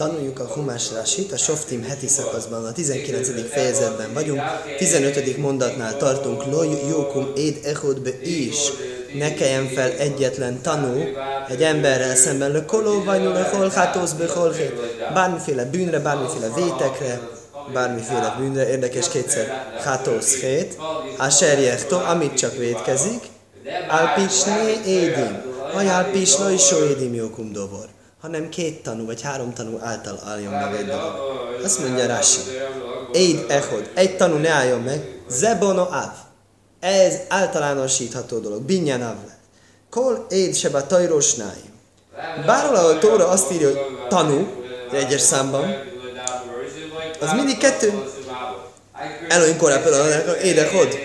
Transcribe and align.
Tanuljuk 0.00 0.40
a 0.40 0.44
Humás 0.44 0.90
a 1.32 1.36
Softim 1.36 1.82
heti 1.82 2.06
szakaszban, 2.06 2.64
a 2.64 2.72
19. 2.72 3.50
fejezetben 3.50 4.12
vagyunk, 4.12 4.40
15. 4.78 5.36
mondatnál 5.36 5.96
tartunk, 5.96 6.44
Loj 6.44 6.68
Jókum 6.88 7.32
Éd 7.36 7.60
Echodbe 7.64 8.10
is, 8.22 8.56
ne 9.14 9.34
kelljen 9.34 9.68
fel 9.68 9.90
egyetlen 9.90 10.62
tanú 10.62 11.02
egy 11.48 11.62
emberrel 11.62 12.14
szemben, 12.14 12.50
le 12.50 12.64
koló 12.64 13.04
vajnul, 13.04 13.42
holhátóz, 13.42 14.12
be 14.12 14.26
bármiféle 15.14 15.64
bűnre, 15.64 15.98
bármiféle 15.98 16.52
vétekre, 16.54 17.20
bármiféle 17.72 18.34
bűnre, 18.38 18.70
érdekes 18.70 19.08
kétszer, 19.08 19.74
hátóz 19.84 20.34
hét, 20.34 20.76
a 21.18 21.28
serjechto, 21.28 21.96
amit 21.96 22.34
csak 22.34 22.56
védkezik, 22.56 23.26
alpicsné 23.88 24.80
édim, 24.86 25.42
ajálpis 25.74 26.34
is 26.54 26.72
édim 26.90 27.14
jókum 27.14 27.52
dovor 27.52 27.98
hanem 28.20 28.48
két 28.48 28.82
tanú 28.82 29.06
vagy 29.06 29.22
három 29.22 29.52
tanú 29.52 29.78
által 29.82 30.18
álljon 30.26 30.52
meg 30.52 30.74
egy 30.74 30.86
dolog. 30.86 31.14
Azt 31.64 31.80
mondja 31.80 32.06
Rashi. 32.06 32.40
Eid 33.12 33.44
echod. 33.48 33.90
Egy 33.94 34.16
tanú 34.16 34.36
ne 34.36 34.48
álljon 34.48 34.80
meg. 34.80 35.20
Zebono 35.28 35.82
av. 35.82 36.10
Ez 36.80 37.14
általánosítható 37.28 38.38
dolog. 38.38 38.62
Binyan 38.62 39.02
av. 39.02 39.16
Kol 39.90 40.26
éd 40.28 40.56
seba 40.56 40.86
tajrosnái. 40.86 41.68
Bár 42.46 42.74
ahol 42.74 42.98
Tóra 42.98 43.28
azt 43.28 43.52
írja, 43.52 43.66
hogy 43.68 43.78
tanú, 44.08 44.48
egyes 44.92 45.20
számban, 45.20 45.74
az 47.20 47.32
mindig 47.32 47.58
kettő. 47.58 48.02
Elohim 49.28 49.56
korábban, 49.56 49.92
éd 50.42 50.58
echod. 50.58 50.98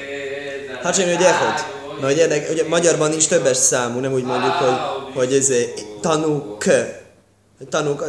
Hát 0.83 0.95
sem, 0.95 1.05
hogy 1.05 1.23
echod. 1.23 1.73
Na, 1.99 2.05
hogy 2.05 2.17
érdek, 2.17 2.49
ugye 2.51 2.67
magyarban 2.67 3.09
nincs 3.09 3.27
többes 3.27 3.57
számú, 3.57 3.99
nem 3.99 4.13
úgy 4.13 4.23
mondjuk, 4.23 4.53
hogy, 4.53 4.75
hogy 5.13 5.33
ez 5.33 5.51
tanú 6.01 6.57
kö 6.57 6.83
tanúk, 7.69 8.03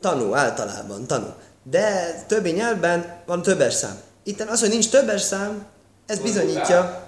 tanú 0.00 0.34
általában, 0.34 1.06
tanú. 1.06 1.26
De 1.62 2.14
többi 2.28 2.50
nyelvben 2.50 3.22
van 3.26 3.42
többes 3.42 3.74
szám. 3.74 4.00
Itt 4.22 4.40
az, 4.40 4.60
hogy 4.60 4.68
nincs 4.68 4.88
többes 4.88 5.20
szám, 5.20 5.66
ez 6.06 6.18
bizonyítja, 6.18 7.06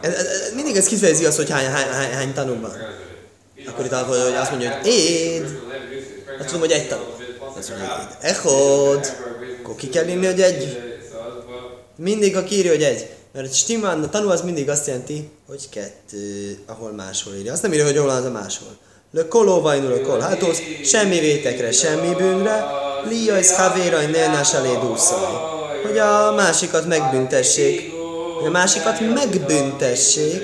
ez, 0.00 0.14
ez, 0.14 0.26
ez, 0.26 0.52
mindig 0.54 0.76
ez 0.76 0.86
kifejezi 0.86 1.24
azt, 1.24 1.36
hogy 1.36 1.50
hány, 1.50 1.66
hány, 1.66 1.88
hány, 1.88 2.12
hány 2.12 2.32
tanú 2.34 2.60
van. 2.60 2.72
Akkor 3.66 3.84
itt 3.84 3.92
hogy 3.92 4.18
azt 4.18 4.50
mondja, 4.50 4.76
hogy 4.76 4.86
éd, 4.86 5.60
azt 6.38 6.46
tudom, 6.46 6.60
hogy 6.60 6.70
egy 6.70 6.88
tanú. 6.88 7.02
Azt 7.56 7.68
mondja, 7.68 7.88
hogy 7.88 8.02
éd. 8.02 8.16
Echod, 8.20 9.12
akkor 9.62 9.74
ki 9.74 9.88
kell 9.88 10.08
írni, 10.08 10.26
hogy 10.26 10.40
egy. 10.40 10.82
Mindig 11.96 12.36
a 12.36 12.44
kírja, 12.44 12.70
hogy 12.70 12.82
egy. 12.82 13.10
Mert 13.32 13.54
stimán, 13.54 14.02
a 14.02 14.08
tanú 14.08 14.28
az 14.28 14.42
mindig 14.42 14.68
azt 14.68 14.86
jelenti, 14.86 15.30
hogy 15.46 15.68
kettő, 15.68 16.58
ahol 16.66 16.92
máshol 16.92 17.34
írja. 17.34 17.52
Azt 17.52 17.62
nem 17.62 17.72
írja, 17.72 17.84
hogy 17.84 17.96
hol 17.96 18.10
az 18.10 18.24
a 18.24 18.30
máshol. 18.30 18.76
Le 19.18 19.28
kolóvajnul 19.28 19.92
a 19.92 20.00
kol. 20.00 20.20
Hát 20.20 20.42
az 20.42 20.62
semmi 20.84 21.18
vétekre, 21.18 21.72
semmi 21.72 22.14
bűnre. 22.14 22.66
Lia 23.08 23.36
ez 23.36 23.56
havéraj 23.56 24.06
nélnás 24.06 24.54
elé 24.54 24.78
Hogy 25.86 25.98
a 25.98 26.32
másikat 26.36 26.86
megbüntessék. 26.86 27.92
A 28.46 28.50
másikat 28.50 29.00
megbüntessék 29.14 30.42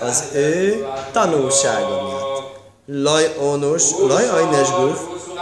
az 0.00 0.24
ő 0.34 0.86
tanulsága 1.12 2.02
miatt. 2.02 2.42
Laj 2.86 3.34
onus, 3.40 3.82
laj 4.08 4.28
ajnes 4.28 4.70
guf, 4.70 4.98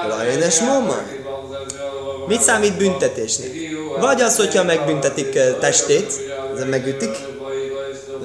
laj 0.08 0.28
ajnes 0.28 0.61
momaj. 0.61 1.20
Mit 2.27 2.41
számít 2.41 2.77
büntetésnek? 2.77 3.51
Vagy 4.01 4.20
az, 4.20 4.36
hogyha 4.36 4.64
megbüntetik 4.64 5.39
testét, 5.61 6.12
ezen 6.55 6.69
megütik, 6.69 7.17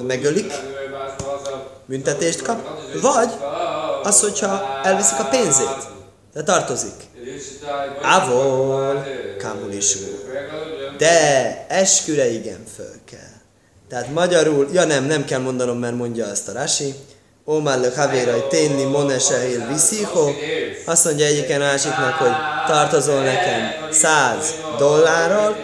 megölik, 0.06 0.52
büntetést 1.86 2.42
kap, 2.42 2.58
vagy 3.02 3.28
az, 4.06 4.20
hogyha 4.20 4.80
elviszik 4.84 5.18
a 5.18 5.24
pénzét, 5.24 5.88
de 6.34 6.42
tartozik. 6.42 6.94
Avol, 8.02 9.06
kamulisú. 9.38 9.98
De 10.98 11.66
esküre 11.68 12.30
igen 12.30 12.64
föl 12.76 12.94
kell. 13.10 13.34
Tehát 13.88 14.12
magyarul, 14.12 14.68
ja 14.72 14.84
nem, 14.84 15.04
nem 15.04 15.24
kell 15.24 15.40
mondanom, 15.40 15.78
mert 15.78 15.94
mondja 15.94 16.26
azt 16.26 16.48
a 16.48 16.52
Rasi. 16.52 16.94
Omar 17.44 17.78
le 17.78 17.90
havérai 17.96 18.42
ténni 18.48 18.84
monesehil 18.84 19.66
visziho. 19.66 20.30
Azt 20.84 21.04
mondja 21.04 21.26
egyiken 21.26 21.60
másiknak, 21.60 22.12
hogy 22.12 22.32
tartozol 22.66 23.22
nekem 23.22 23.90
100 23.90 24.54
dollárral. 24.78 25.56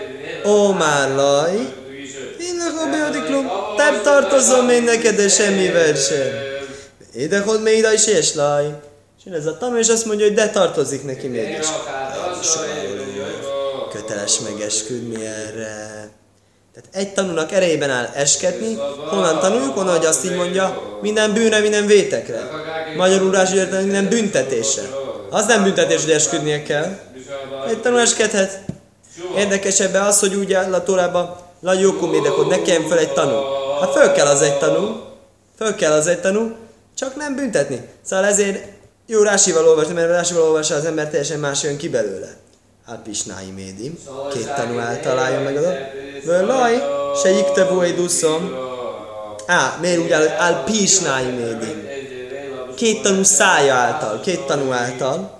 Omar 0.44 1.10
laj, 1.14 1.54
én 2.40 2.60
a 2.60 2.84
nem 3.76 4.02
tartozom 4.02 4.68
én 4.68 4.82
neked, 4.82 5.16
de 5.16 5.28
semmivel 5.28 5.94
sem. 5.94 6.41
Édehod 7.14 7.62
még 7.62 7.78
ide 7.78 7.92
is 7.92 8.06
és 8.06 8.34
laj. 8.34 8.74
És 9.24 9.32
ez 9.32 9.46
a 9.46 9.58
tanú, 9.58 9.76
és 9.76 9.88
azt 9.88 10.06
mondja, 10.06 10.26
hogy 10.26 10.34
de 10.34 10.50
tartozik 10.50 11.04
neki 11.04 11.26
mégis. 11.26 11.66
Köteles 13.92 14.38
megesküdni 14.40 15.24
erre. 15.24 16.10
Tehát 16.74 16.88
egy 16.92 17.14
tanúnak 17.14 17.52
erejében 17.52 17.90
áll 17.90 18.08
esketni, 18.14 18.74
honnan 19.08 19.38
tanuljuk, 19.38 19.74
honnan, 19.74 19.96
hogy 19.96 20.06
azt 20.06 20.24
így 20.24 20.34
mondja, 20.34 20.98
minden 21.00 21.32
bűnre, 21.32 21.58
minden 21.58 21.86
vétekre. 21.86 22.50
Magyarul 22.96 23.30
rá 23.30 23.44
minden 23.80 24.08
büntetésre. 24.08 24.82
Az 25.30 25.46
nem 25.46 25.62
büntetés, 25.62 26.02
hogy 26.02 26.12
esküdnie 26.12 26.62
kell. 26.62 26.98
Egy 27.68 27.80
tanú 27.80 27.96
eskedhet. 27.96 28.60
Érdekesebb 29.36 29.94
az, 29.94 30.20
hogy 30.20 30.34
úgy 30.34 30.52
áll 30.52 30.74
a 30.74 30.82
tórába, 30.82 31.50
lagyókum 31.60 32.10
hogy 32.10 32.46
ne 32.46 32.62
kelljen 32.62 32.88
fel 32.88 32.98
egy 32.98 33.12
tanú. 33.12 33.36
Hát 33.80 33.92
föl 33.92 34.12
kell 34.12 34.26
az 34.26 34.42
egy 34.42 34.58
tanú, 34.58 35.00
föl 35.58 35.74
kell 35.74 35.92
az 35.92 36.06
egy 36.06 36.20
tanú, 36.20 36.56
csak 36.94 37.16
nem 37.16 37.34
büntetni. 37.34 37.88
Szóval 38.04 38.24
ezért 38.24 38.64
jó 39.06 39.22
rásival 39.22 39.68
olvasni, 39.68 39.92
mert 39.92 40.08
rásival 40.08 40.42
olvassa 40.42 40.74
az 40.74 40.84
ember 40.84 41.08
teljesen 41.08 41.38
más 41.38 41.62
jön 41.62 41.76
ki 41.76 41.88
belőle. 41.88 42.36
Alpisnái 42.86 43.50
médi, 43.50 43.98
két 44.32 44.54
tanú 44.54 44.78
által 44.78 45.18
álljon 45.18 45.42
meg 45.42 45.56
adott. 45.56 45.76
Laj, 46.46 46.82
se 47.22 47.28
egy 47.82 47.94
duszom. 47.94 48.54
Á, 49.46 49.78
miért 49.80 49.98
úgy 49.98 50.10
áll, 50.12 50.20
hogy 50.20 50.32
alpisnái 50.38 51.30
médi. 51.30 51.90
Két 52.74 53.02
tanú 53.02 53.22
szája 53.22 53.74
által, 53.74 54.20
két 54.20 54.40
tanú 54.40 54.72
által. 54.72 55.38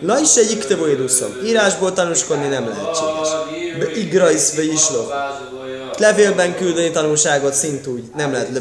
Laj, 0.00 0.24
se 0.24 0.40
iktevú 0.40 0.84
egy 0.84 0.96
duszom. 0.96 1.30
Írásból 1.44 1.92
tanúskodni 1.92 2.48
nem 2.48 2.68
lehetséges. 2.68 3.28
Be 3.78 4.00
igrajsz, 4.00 4.50
be 4.50 4.62
islov. 4.62 5.06
Levélben 5.98 6.56
küldeni 6.56 6.90
tanulságot 6.90 7.54
szintúgy 7.54 8.10
nem 8.16 8.32
lehet 8.32 8.48
le 8.52 8.60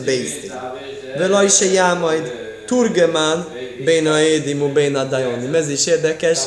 Velaj 1.17 1.49
se 1.49 1.65
já 1.65 1.93
majd 1.93 2.31
turgemán 2.65 3.45
béna 3.85 4.21
édimu 4.21 4.67
béna 4.73 5.03
dajoni. 5.03 5.57
Ez 5.57 5.69
is 5.69 5.85
érdekes. 5.85 6.39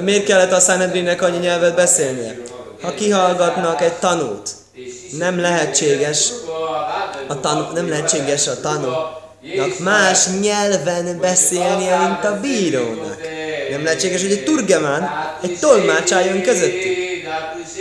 Miért 0.00 0.24
kellett 0.24 0.52
a 0.52 0.60
Sanedrinnek 0.60 1.22
annyi 1.22 1.38
nyelvet 1.38 1.74
beszélnie? 1.74 2.36
Ha 2.82 2.94
kihallgatnak 2.94 3.80
egy 3.82 3.92
tanút, 3.92 4.48
nem 5.18 5.40
lehetséges 5.40 6.28
a 7.28 7.40
tanú, 7.40 7.64
nem 7.74 7.88
lehetséges 7.88 8.46
a 8.46 8.60
tanúnak 8.60 9.78
más 9.78 10.26
nyelven 10.40 11.18
beszélnie, 11.20 11.98
mint 11.98 12.24
a 12.24 12.40
bírónak. 12.40 13.18
Nem 13.70 13.84
lehetséges, 13.84 14.22
hogy 14.22 14.32
egy 14.32 14.44
turgemán, 14.44 15.10
egy 15.42 15.58
tolmács 15.60 16.12
álljon 16.12 16.40
közöttük. 16.40 16.96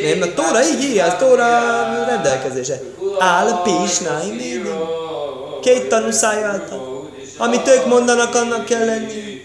Nem, 0.02 0.22
a 0.22 0.34
Tóra 0.34 0.64
így 0.64 0.84
írja, 0.84 1.06
a 1.06 1.16
Tóra 1.16 1.46
rendelkezése. 2.08 2.80
Áll 3.20 3.62
pisnáj 3.64 4.26
Két 5.64 5.88
tanú 5.88 6.12
szája 6.12 6.48
által. 6.48 7.10
Amit 7.38 7.68
ők 7.68 7.86
mondanak, 7.86 8.36
annak 8.36 8.66
kell 8.66 8.86
lenni. 8.86 9.42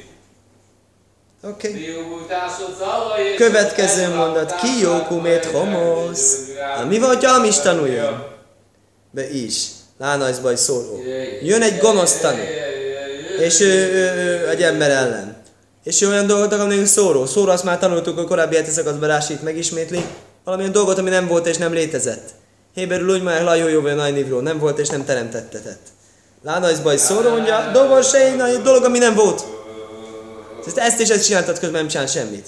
Oké. 1.42 1.68
Okay. 1.68 3.36
Következő 3.36 4.14
mondat. 4.14 4.54
Ki 4.54 4.80
jókumét 4.80 5.44
homosz. 5.44 6.36
Mi 6.88 6.98
van, 6.98 7.08
hogyha 7.08 7.32
amis 7.32 7.58
tanuljon? 7.58 8.26
Be 9.10 9.30
is. 9.30 9.66
Lánajzbaj 9.98 10.56
szóló. 10.56 11.02
Jön 11.42 11.62
egy 11.62 11.78
gonosz 11.78 12.18
tanú. 12.18 12.42
És 13.40 13.60
ő, 13.60 13.92
ő, 13.92 14.12
ő 14.16 14.48
egy 14.48 14.62
ember 14.62 14.90
ellen. 14.90 15.36
És 15.84 16.00
olyan 16.00 16.26
dolgot 16.26 16.52
amik 16.52 16.86
szóró. 16.86 17.26
Szóró 17.26 17.50
azt 17.50 17.64
már 17.64 17.78
tanultuk 17.78 18.18
a 18.18 18.24
korábbi 18.24 18.56
heti 18.56 18.70
szakaszban 18.70 19.08
Rásít 19.08 19.42
megismétli. 19.42 20.04
Valamilyen 20.44 20.72
dolgot, 20.72 20.98
ami 20.98 21.10
nem 21.10 21.26
volt 21.26 21.46
és 21.46 21.56
nem 21.56 21.72
létezett. 21.72 22.28
Héberül 22.74 23.08
úgy 23.08 23.22
már 23.22 23.42
lajó 23.42 23.68
jó 23.68 23.80
nagy 23.80 24.42
nem 24.42 24.58
volt 24.58 24.78
és 24.78 24.88
nem 24.88 25.04
teremtettetett. 25.04 25.80
Lánajzbaj 26.48 26.96
szóró, 26.96 27.30
mondja, 27.30 27.70
dolgon 27.72 28.02
se 28.02 28.18
egy 28.18 28.62
dolog, 28.62 28.84
ami 28.84 28.98
nem 28.98 29.14
volt. 29.14 29.44
Ezt 30.74 31.00
és 31.00 31.08
ezt 31.08 31.24
csináltad, 31.24 31.58
közben 31.58 31.80
nem 31.80 31.88
csinál 31.88 32.06
semmit. 32.06 32.46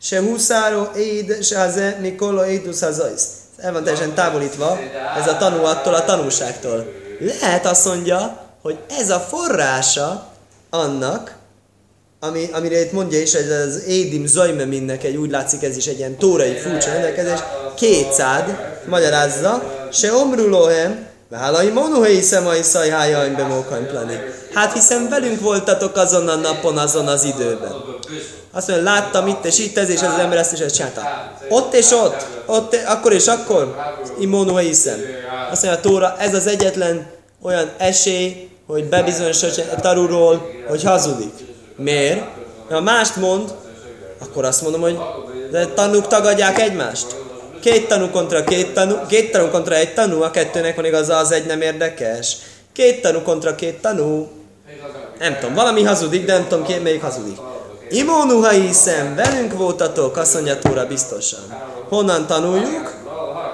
Se 0.00 0.20
húszáró, 0.20 0.88
éd, 0.96 1.42
se 1.42 1.60
az 1.60 1.80
Nikola, 2.00 2.48
édus 2.48 2.82
az 2.82 3.02
El 3.56 3.72
van 3.72 3.82
teljesen 3.84 4.14
távolítva 4.14 4.78
ez 5.18 5.28
a 5.28 5.36
tanú 5.36 5.64
attól 5.64 5.94
a 5.94 6.04
tanúságtól. 6.04 6.92
Lehet 7.20 7.66
azt 7.66 7.86
mondja, 7.86 8.40
hogy 8.62 8.78
ez 8.98 9.10
a 9.10 9.20
forrása 9.20 10.32
annak, 10.70 11.36
ami, 12.20 12.48
amire 12.52 12.80
itt 12.80 12.92
mondja 12.92 13.20
is, 13.20 13.34
hogy 13.34 13.50
az 13.50 13.84
Édim 13.86 14.26
Zajmeminnek 14.26 15.04
egy, 15.04 15.16
úgy 15.16 15.30
látszik 15.30 15.62
ez 15.62 15.76
is 15.76 15.86
egy 15.86 15.98
ilyen 15.98 16.16
tórai 16.16 16.56
furcsa 16.56 16.90
rendelkezés, 16.90 17.38
kétszád, 17.76 18.56
magyarázza, 18.86 19.62
se 19.92 20.12
omrulóhem, 20.12 21.05
Válai 21.28 21.70
monuhei 21.70 22.20
szemai 22.20 22.62
szajhájaim 22.62 23.34
bemókaim 23.34 23.86
plani. 23.86 24.20
Hát 24.54 24.72
hiszen 24.72 25.08
velünk 25.08 25.40
voltatok 25.40 25.96
azon 25.96 26.28
a 26.28 26.34
napon, 26.34 26.78
azon 26.78 27.06
az 27.06 27.24
időben. 27.24 27.74
Azt 28.52 28.68
mondja, 28.68 28.92
láttam 28.92 29.26
itt 29.26 29.44
és 29.44 29.58
itt 29.58 29.78
ez, 29.78 29.88
és 29.88 30.00
ez 30.00 30.12
az 30.12 30.18
ember 30.18 30.38
ezt 30.38 30.52
és 30.52 30.58
ezt 30.58 30.74
csinálta. 30.74 31.02
Ott 31.48 31.74
és 31.74 31.90
ott, 31.90 32.26
ott, 32.46 32.76
akkor 32.86 33.12
és 33.12 33.26
akkor, 33.26 33.76
imónu 34.18 34.56
hiszem. 34.56 34.98
Azt 35.50 35.62
mondja, 35.62 35.80
a 35.80 35.82
Tóra, 35.82 36.16
ez 36.18 36.34
az 36.34 36.46
egyetlen 36.46 37.06
olyan 37.42 37.70
esély, 37.76 38.50
hogy 38.66 38.84
bebizonyosodj 38.84 39.60
tanúról, 39.80 40.50
hogy 40.68 40.82
hazudik. 40.82 41.32
Miért? 41.76 42.24
Ha 42.70 42.80
mást 42.80 43.16
mond, 43.16 43.54
akkor 44.18 44.44
azt 44.44 44.62
mondom, 44.62 44.80
hogy 44.80 44.98
de 45.50 45.66
tanúk 45.66 46.06
tagadják 46.06 46.58
egymást. 46.60 47.25
Két 47.60 47.88
tanú 47.88 48.10
kontra 48.10 48.44
két 48.44 48.74
tanú, 48.74 48.94
két 49.08 49.30
tanú 49.32 49.48
kontra 49.48 49.74
egy 49.74 49.94
tanú, 49.94 50.22
a 50.22 50.30
kettőnek 50.30 50.76
van 50.76 50.84
igaza, 50.84 51.16
az 51.16 51.32
egy 51.32 51.46
nem 51.46 51.60
érdekes. 51.60 52.36
Két 52.72 53.02
tanú 53.02 53.22
kontra 53.22 53.54
két 53.54 53.80
tanú. 53.80 54.28
Nem 55.18 55.38
tudom, 55.38 55.54
valami 55.54 55.82
hazudik, 55.82 56.24
de 56.24 56.32
nem 56.32 56.46
tudom 56.48 56.64
ki, 56.64 56.74
melyik 56.82 57.02
hazudik. 57.02 57.36
Imónu, 57.90 58.40
ha 58.40 58.48
hiszem, 58.48 59.14
velünk 59.14 59.52
voltatok, 59.52 60.16
azt 60.16 60.34
mondja 60.34 60.58
Tóra 60.58 60.86
biztosan. 60.86 61.40
Honnan 61.88 62.26
tanuljuk? 62.26 62.94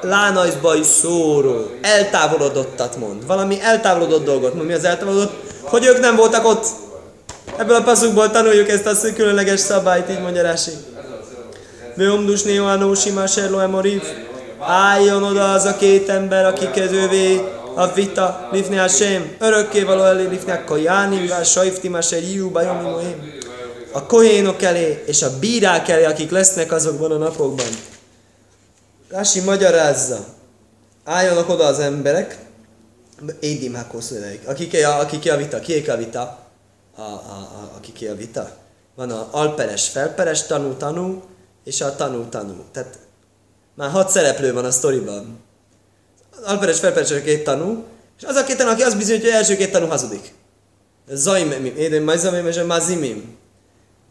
Lánajzba 0.01 0.75
is 0.77 0.87
szóró, 0.87 1.71
eltávolodottat 1.81 2.97
mond. 2.97 3.27
Valami 3.27 3.61
eltávolodott 3.61 4.25
dolgot 4.25 4.55
mond. 4.55 4.67
Mi 4.67 4.73
az 4.73 4.85
eltávolodott? 4.85 5.33
Hogy 5.63 5.85
ők 5.85 6.01
nem 6.01 6.17
voltak 6.17 6.47
ott. 6.47 6.67
Ebből 7.59 7.77
a 7.77 7.83
passzukból 7.83 8.31
tanuljuk 8.31 8.69
ezt 8.69 8.87
a 8.87 9.13
különleges 9.15 9.61
szabályt, 9.61 10.11
így 10.11 10.21
mondja 10.21 10.43
Rási. 10.43 10.71
Vömdus 11.95 12.43
Néoánó 12.43 12.95
Sima 12.95 13.27
Serlo 13.27 13.59
Emoriv. 13.59 14.03
Álljon 14.59 15.23
oda 15.23 15.53
az 15.53 15.65
a 15.65 15.77
két 15.77 16.09
ember, 16.09 16.45
aki 16.45 16.71
kezővé 16.71 17.41
a 17.75 17.93
vita, 17.93 18.49
lifni 18.53 18.79
a 18.79 18.89
sem, 18.89 19.35
örökké 19.39 19.83
való 19.83 20.03
elé 20.03 20.27
lifni 20.27 20.53
a 20.53 20.65
kajánim, 20.65 21.27
vál 21.27 21.45
sajfti 21.45 21.89
más 21.89 22.13
egy 22.13 22.35
jú, 22.35 22.51
bajomi 22.51 22.91
moim. 22.91 23.39
A 23.93 24.07
kohénok 24.07 24.63
elé 24.63 25.03
és 25.07 25.23
a 25.23 25.39
bírák 25.39 25.89
elé, 25.89 26.05
akik 26.05 26.31
lesznek 26.31 26.73
azokban 26.73 27.11
a 27.11 27.17
napokban. 27.17 27.67
Rási 29.09 29.41
magyarázza. 29.41 30.25
Álljanak 31.05 31.49
oda 31.49 31.65
az 31.65 31.79
emberek, 31.79 32.39
Édim 33.41 33.75
Hakoszöleik. 33.75 34.49
Akik, 34.49 34.87
akik 34.87 35.33
a 35.33 35.37
vita, 35.37 35.61
kiek 35.61 35.89
a 35.89 35.97
vita? 35.97 36.39
A, 36.97 37.01
a, 37.01 37.05
a, 37.05 37.71
akik 37.77 38.11
a 38.11 38.15
vita? 38.15 38.51
Van 38.95 39.11
a 39.11 39.29
alperes, 39.31 39.89
felperes 39.89 40.47
tanú, 40.47 40.73
tanú, 40.73 41.23
és 41.65 41.81
a 41.81 41.97
tanú, 41.97 42.29
tanú. 42.29 42.65
Tehát 42.73 42.99
már 43.75 43.91
hat 43.91 44.11
szereplő 44.11 44.53
van 44.53 44.65
a 44.65 44.71
sztoriban. 44.71 45.41
Alperes, 46.45 46.79
felperes 46.79 47.11
a 47.11 47.23
két 47.23 47.45
tanú, 47.45 47.85
és 48.19 48.25
az 48.25 48.37
a 48.37 48.45
két 48.45 48.57
tanú, 48.57 48.71
aki 48.71 48.83
azt 48.83 48.97
bizonyítja, 48.97 49.29
hogy 49.29 49.39
első 49.39 49.57
két 49.57 49.73
tanú 49.73 49.87
hazudik. 49.87 50.35
Zaimim, 51.09 51.65
édem 51.65 52.03
majzamim 52.03 52.47
és 52.47 52.63
mazimim. 52.67 53.37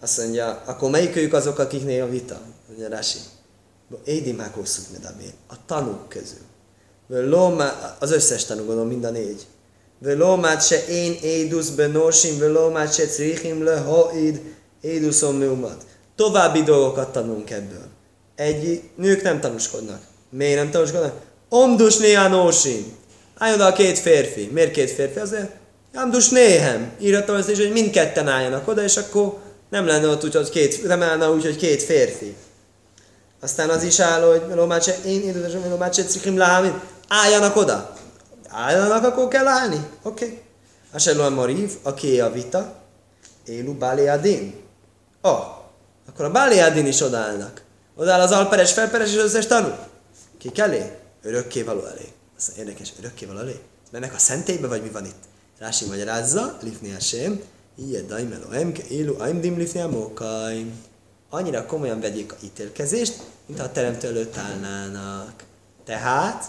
Azt 0.01 0.17
mondja, 0.17 0.61
akkor 0.65 0.89
melyikőjük 0.89 1.33
azok, 1.33 1.59
akiknél 1.59 2.03
a 2.03 2.09
vita? 2.09 2.39
Mondja 2.67 2.87
Rási. 2.87 3.17
Édim 4.03 4.39
Hakoszuk 4.39 4.85
medabé. 4.91 5.25
A 5.47 5.55
tanúk 5.65 6.09
közül. 6.09 6.49
Az 7.99 8.11
összes 8.11 8.45
tanú, 8.45 8.65
gondolom, 8.65 8.87
mind 8.87 9.03
a 9.03 9.09
négy. 9.09 9.45
Velomát 9.99 10.65
se 10.65 10.85
én 10.87 11.17
édusz 11.21 11.69
benorsim, 11.69 12.39
velomát 12.39 12.93
se 12.93 13.05
crichim 13.05 13.63
le 13.63 13.77
haid 13.77 14.41
éduszom 14.81 15.35
meumat. 15.35 15.85
További 16.21 16.63
dolgokat 16.63 17.11
tanulunk 17.11 17.49
ebből. 17.49 17.85
Egy, 18.35 18.81
nők 18.95 19.21
nem 19.21 19.39
tanúskodnak. 19.39 20.01
Miért 20.29 20.55
nem 20.55 20.71
tanúskodnak? 20.71 21.13
Omdus 21.49 21.97
néha 21.97 22.27
nósim. 22.27 22.93
Álljon 23.37 23.59
oda 23.59 23.69
a 23.69 23.73
két 23.73 23.99
férfi. 23.99 24.49
Miért 24.51 24.71
két 24.71 24.91
férfi? 24.91 25.19
Azért, 25.19 25.51
Amdus 25.93 26.29
néhem. 26.29 26.91
Írhatom 26.99 27.35
ezt 27.35 27.49
is, 27.49 27.57
hogy 27.57 27.71
mindketten 27.71 28.27
álljanak 28.27 28.67
oda, 28.67 28.83
és 28.83 28.97
akkor 28.97 29.37
nem 29.69 29.85
lenne 29.85 30.07
ott 30.07 30.23
úgy, 30.23 30.35
hogy 30.35 30.49
két, 30.49 30.83
nem 30.83 31.01
állna 31.01 31.31
úgy, 31.31 31.43
hogy 31.43 31.55
két 31.55 31.83
férfi. 31.83 32.35
Aztán 33.41 33.69
az 33.69 33.83
is 33.83 33.99
áll, 33.99 34.21
hogy 34.21 34.41
Lomácse, 34.55 34.95
én 35.05 35.21
édesem, 35.21 35.69
Lomácse, 35.69 36.03
Cikim 36.03 36.37
Lámin, 36.37 36.81
álljanak 37.07 37.55
oda. 37.55 37.93
Álljanak, 38.49 39.03
akkor 39.03 39.27
kell 39.27 39.47
állni. 39.47 39.87
Oké. 40.03 40.25
Okay. 40.25 40.41
Asello 40.93 41.29
Mariv, 41.29 41.71
aki 41.83 42.19
a 42.19 42.31
vita, 42.31 42.75
Élu 43.45 43.73
Báliadin. 43.73 44.53
Oh, 45.21 45.59
akkor 46.07 46.25
a 46.25 46.31
Báliadin 46.31 46.85
is 46.85 47.01
odaállnak. 47.01 47.61
Odaáll 47.95 48.21
az 48.21 48.31
alperes, 48.31 48.73
felperes 48.73 49.11
és 49.11 49.17
az 49.17 49.23
összes 49.23 49.47
tanú. 49.47 49.75
Ki 50.37 50.51
elé? 50.55 50.97
Örökkévaló 51.21 51.85
elé. 51.85 52.07
Azt 52.37 52.57
érdekes, 52.57 52.93
örökkévaló 52.99 53.39
elé. 53.39 53.59
Mennek 53.91 54.13
a 54.13 54.17
szentélybe, 54.17 54.67
vagy 54.67 54.81
mi 54.81 54.89
van 54.89 55.05
itt? 55.05 55.23
Rási 55.59 55.85
magyarázza, 55.85 56.57
Lifni 56.61 56.91
Hashem, 56.91 57.41
Iye 57.75 58.01
daimelo 58.01 58.51
emke, 58.51 58.83
élu 58.87 59.15
aimdim 59.19 59.57
lifni 59.57 59.79
a 59.79 59.87
mokaim 59.87 60.89
annyira 61.29 61.65
komolyan 61.65 61.99
vegyék 61.99 62.31
a 62.31 62.35
ítélkezést, 62.43 63.21
mintha 63.45 63.65
a 63.65 63.71
teremtő 63.71 64.07
előtt 64.07 64.37
állnának. 64.37 65.43
Tehát 65.85 66.45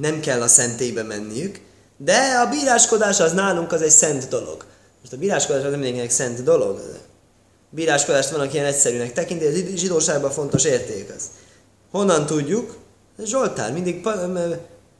nem 0.00 0.20
kell 0.20 0.42
a 0.42 0.48
szentélybe 0.48 1.02
menniük, 1.02 1.60
de 1.96 2.38
a 2.38 2.48
bíráskodás 2.48 3.20
az 3.20 3.32
nálunk 3.32 3.72
az 3.72 3.82
egy 3.82 3.90
szent 3.90 4.28
dolog. 4.28 4.64
Most 5.00 5.12
a 5.12 5.16
bíráskodás 5.16 5.62
az 5.64 5.70
nem 5.70 5.80
mindenkinek 5.80 6.10
szent 6.10 6.42
dolog. 6.42 6.80
A 7.72 7.74
bíráskodást 7.74 8.30
van, 8.30 8.40
aki 8.40 8.54
ilyen 8.54 8.66
egyszerűnek 8.66 9.12
tekinti, 9.12 9.44
az 9.44 9.54
zsidóságban 9.74 10.30
fontos 10.30 10.64
érték 10.64 11.12
az. 11.16 11.24
Honnan 11.90 12.26
tudjuk? 12.26 12.76
Zsoltár, 13.24 13.72
mindig 13.72 14.06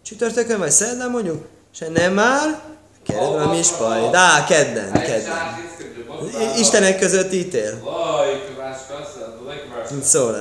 csütörtökön 0.02 0.58
vagy 0.58 0.70
szerdán 0.70 1.10
mondjuk, 1.10 1.46
se 1.74 1.88
nem 1.88 2.12
már, 2.12 2.60
kedden 3.06 3.54
is 3.54 3.68
paj. 3.68 4.08
Á, 4.12 4.44
kedden, 4.44 4.92
kedden. 4.92 5.32
Istenek 6.58 6.98
között 6.98 7.32
ítél. 7.32 7.82
Szól. 10.02 10.36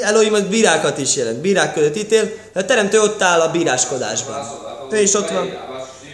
Elohim 0.00 0.34
az 0.34 0.42
bírákat 0.42 0.98
is 0.98 1.16
jelent. 1.16 1.38
Bírák 1.38 1.74
között 1.74 1.96
ítél, 1.96 2.24
de 2.52 2.60
a 2.60 2.64
teremtő 2.64 3.00
ott 3.00 3.22
áll 3.22 3.40
a 3.40 3.50
bíráskodásban. 3.50 4.46
Ő 4.90 5.00
is 5.00 5.14
ott 5.14 5.30
van. 5.30 5.70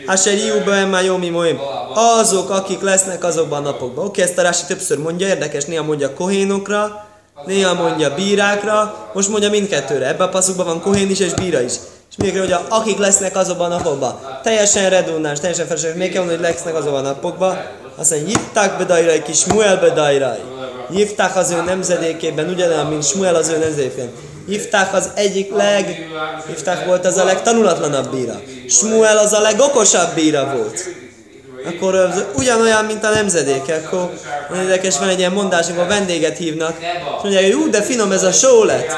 Asher 0.09 0.35
Iuba 0.35 0.87
már 0.87 1.05
jó 1.05 1.17
mi 1.17 1.29
moim. 1.29 1.61
Azok, 1.95 2.51
akik 2.51 2.81
lesznek 2.81 3.25
azokban 3.25 3.67
a 3.67 3.71
napokban. 3.71 4.05
Oké, 4.07 4.23
ezt 4.23 4.39
a 4.39 4.43
Rási 4.43 4.65
többször 4.67 4.99
mondja, 4.99 5.27
érdekes, 5.27 5.65
néha 5.65 5.83
mondja 5.83 6.15
kohénokra, 6.15 7.07
néha 7.47 7.75
mondja 7.75 8.15
bírákra, 8.15 8.95
most 9.15 9.29
mondja 9.29 9.51
mindkettőre. 9.51 10.07
Ebben 10.07 10.27
a 10.27 10.31
passzukban 10.31 10.67
van 10.67 10.81
kohén 10.81 11.11
is 11.11 11.21
és 11.21 11.33
bíra 11.35 11.61
is. 11.61 11.73
És 12.11 12.17
még 12.17 12.39
hogy 12.39 12.55
akik 12.69 12.99
lesznek 12.99 13.37
azokban 13.37 13.73
a 13.73 13.77
napokban. 13.77 14.21
Teljesen 14.43 14.91
redundáns, 14.91 15.41
teljesen 15.41 15.67
felesleges. 15.67 15.99
Még 15.99 16.13
kell 16.13 16.25
hogy 16.25 16.41
lesznek 16.41 16.75
azokban 16.75 17.05
a 17.05 17.09
napokban. 17.09 17.59
Azt 17.97 18.11
mondja, 18.11 18.29
Jitták 18.29 18.79
bedajrai, 18.79 19.23
kis 19.23 19.45
Muel 19.45 19.77
bedajrai. 19.77 20.39
Jiftach 20.91 21.37
az 21.37 21.51
ő 21.51 21.63
nemzedékében, 21.63 22.49
ugyanolyan, 22.49 22.87
mint 22.87 23.05
Smuel 23.05 23.35
az 23.35 23.49
ő 23.49 23.59
nemzedékében. 23.59 24.13
Jiftach 24.49 24.95
az 24.95 25.11
egyik 25.15 25.55
leg... 25.55 26.09
Jiftach 26.49 26.87
volt 26.87 27.07
az 27.07 27.17
a 27.17 27.25
legtanulatlanabb 27.25 28.11
bíra. 28.11 28.41
Smuel 28.69 29.19
az 29.19 29.33
a 29.33 29.41
legokosabb 29.41 30.15
bíra 30.15 30.57
volt. 30.57 30.89
Akkor 31.65 31.95
az 31.95 32.25
ugyanolyan, 32.37 32.85
mint 32.85 33.05
a 33.05 33.11
nemzedék. 33.11 33.63
Akkor 33.85 34.13
érdekes, 34.55 34.99
van 34.99 35.09
egy 35.09 35.19
ilyen 35.19 35.33
mondás, 35.33 35.67
amikor 35.67 35.87
vendéget 35.87 36.37
hívnak, 36.37 36.77
és 37.17 37.23
mondják, 37.23 37.45
hogy 37.45 37.53
ú, 37.53 37.71
de 37.71 37.83
finom 37.83 38.13
ez 38.13 38.23
a 38.23 38.33
sólet. 38.33 38.97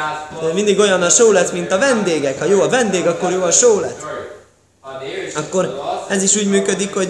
Mindig 0.55 0.79
olyan 0.79 1.03
a 1.03 1.09
sólet, 1.09 1.53
mint 1.53 1.73
a 1.73 1.79
vendégek. 1.79 2.39
Ha 2.39 2.45
jó 2.45 2.61
a 2.61 2.69
vendég, 2.69 3.07
akkor 3.07 3.31
jó 3.31 3.43
a 3.43 3.51
sólet. 3.51 3.97
Akkor 5.35 5.81
ez 6.09 6.23
is 6.23 6.37
úgy 6.37 6.49
működik, 6.49 6.95
hogy 6.95 7.09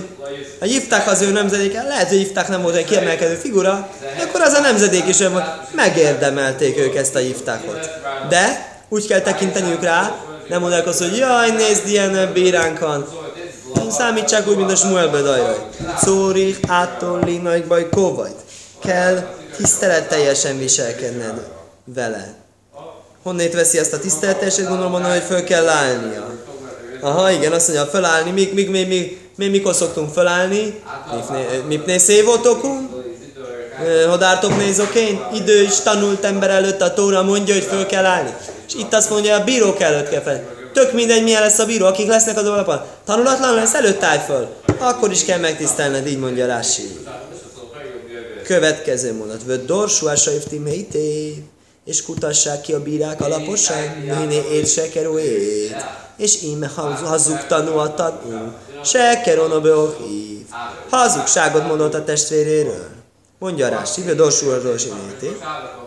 a 0.60 0.64
Jiftach 0.64 1.08
az 1.08 1.22
ő 1.22 1.30
nemzedéke, 1.30 1.82
lehet, 1.82 2.08
hogy 2.08 2.20
Jiftach 2.20 2.48
nem 2.48 2.62
volt 2.62 2.74
egy 2.74 2.84
kiemelkedő 2.84 3.34
figura, 3.34 3.88
de 4.16 4.22
akkor 4.22 4.40
az 4.40 4.52
a 4.52 4.60
nemzedék 4.60 5.08
is 5.08 5.20
olyan 5.20 5.32
volt, 5.32 5.44
megérdemelték 5.80 6.78
ők 6.78 6.94
ezt 6.94 7.14
a 7.14 7.18
Jiftachot. 7.18 7.90
De 8.28 8.68
úgy 8.88 9.06
kell 9.06 9.20
tekinteniük 9.20 9.82
rá, 9.82 10.14
nem 10.48 10.64
azt, 10.64 10.98
hogy 10.98 11.16
jaj, 11.16 11.50
nézd, 11.50 11.86
ilyen 11.86 12.32
bíránk 12.32 12.78
van. 12.78 13.08
Számítsák 13.90 14.48
úgy, 14.48 14.56
mint 14.56 14.70
a 14.70 14.76
Smuel 14.76 15.08
Bedajraj. 15.08 15.58
Szóri, 16.02 16.56
átolli, 16.68 17.36
nagy 17.36 17.64
baj, 17.64 17.88
kóvajt. 17.88 18.36
Kell 18.82 19.26
tiszteletteljesen 19.56 20.58
viselkedned 20.58 21.46
vele. 21.84 22.34
Honnét 23.22 23.54
veszi 23.54 23.78
ezt 23.78 23.92
a 23.92 23.98
tiszteletteljeset? 23.98 24.68
Gondolom, 24.68 24.90
mondom, 24.90 25.10
hogy 25.10 25.22
föl 25.22 25.44
kell 25.44 25.68
állnia. 25.68 26.38
Aha, 27.00 27.30
igen, 27.30 27.52
azt 27.52 27.68
mondja, 27.68 27.86
felállni, 27.86 28.30
még, 28.30 28.54
még, 28.54 28.70
még, 28.70 28.88
még, 28.88 29.18
még 29.36 29.50
mikor 29.50 29.74
szoktunk 29.74 30.12
felállni? 30.12 30.82
Mipné 31.66 31.98
szévotokunk? 31.98 32.99
Hodártok 34.08 34.56
nézokén? 34.56 35.20
Idő 35.34 35.62
is 35.62 35.80
tanult 35.80 36.24
ember 36.24 36.50
előtt 36.50 36.80
a 36.80 36.94
Tóra 36.94 37.22
mondja, 37.22 37.54
hogy 37.54 37.64
föl 37.64 37.86
kell 37.86 38.04
állni. 38.04 38.34
És 38.68 38.74
itt 38.74 38.94
azt 38.94 39.10
mondja, 39.10 39.36
a 39.36 39.44
bírók 39.44 39.80
előtt 39.80 40.08
kell 40.08 40.20
fel. 40.20 40.44
Tök 40.72 40.92
mindegy, 40.92 41.22
milyen 41.22 41.42
lesz 41.42 41.58
a 41.58 41.66
bíró, 41.66 41.86
akik 41.86 42.08
lesznek 42.08 42.36
az 42.36 42.46
alapon. 42.46 42.80
Tanulatlan 43.04 43.54
lesz, 43.54 43.74
előtt 43.74 44.02
állj 44.02 44.20
föl. 44.26 44.48
Akkor 44.78 45.10
is 45.10 45.24
kell 45.24 45.38
megtisztelned, 45.38 46.06
így 46.06 46.18
mondja 46.18 46.46
Rási. 46.46 46.98
Következő 48.44 49.14
mondat. 49.14 49.42
Vöd 49.44 49.66
dorsú 49.66 50.06
a 50.06 50.12
és 51.84 52.02
kutassák 52.02 52.60
ki 52.60 52.72
a 52.72 52.82
bírák 52.82 53.20
alaposan, 53.20 53.82
miné 54.18 54.42
ét 54.52 54.72
sekerú 54.72 55.18
ét 55.18 55.76
és 56.20 56.42
íme 56.42 56.70
hazugtanú 57.04 57.76
a 57.76 57.94
tanú. 57.94 58.52
Se 58.84 59.20
keron 59.24 59.62
beohív. 59.62 60.46
Hazugságot 60.90 61.66
mondott 61.66 61.94
a 61.94 62.04
testvéréről. 62.04 62.99
Mondja 63.40 63.68
rá, 63.68 63.84
Sive 63.84 64.14
Dorsul 64.14 64.78
Zsinéti, 64.78 65.36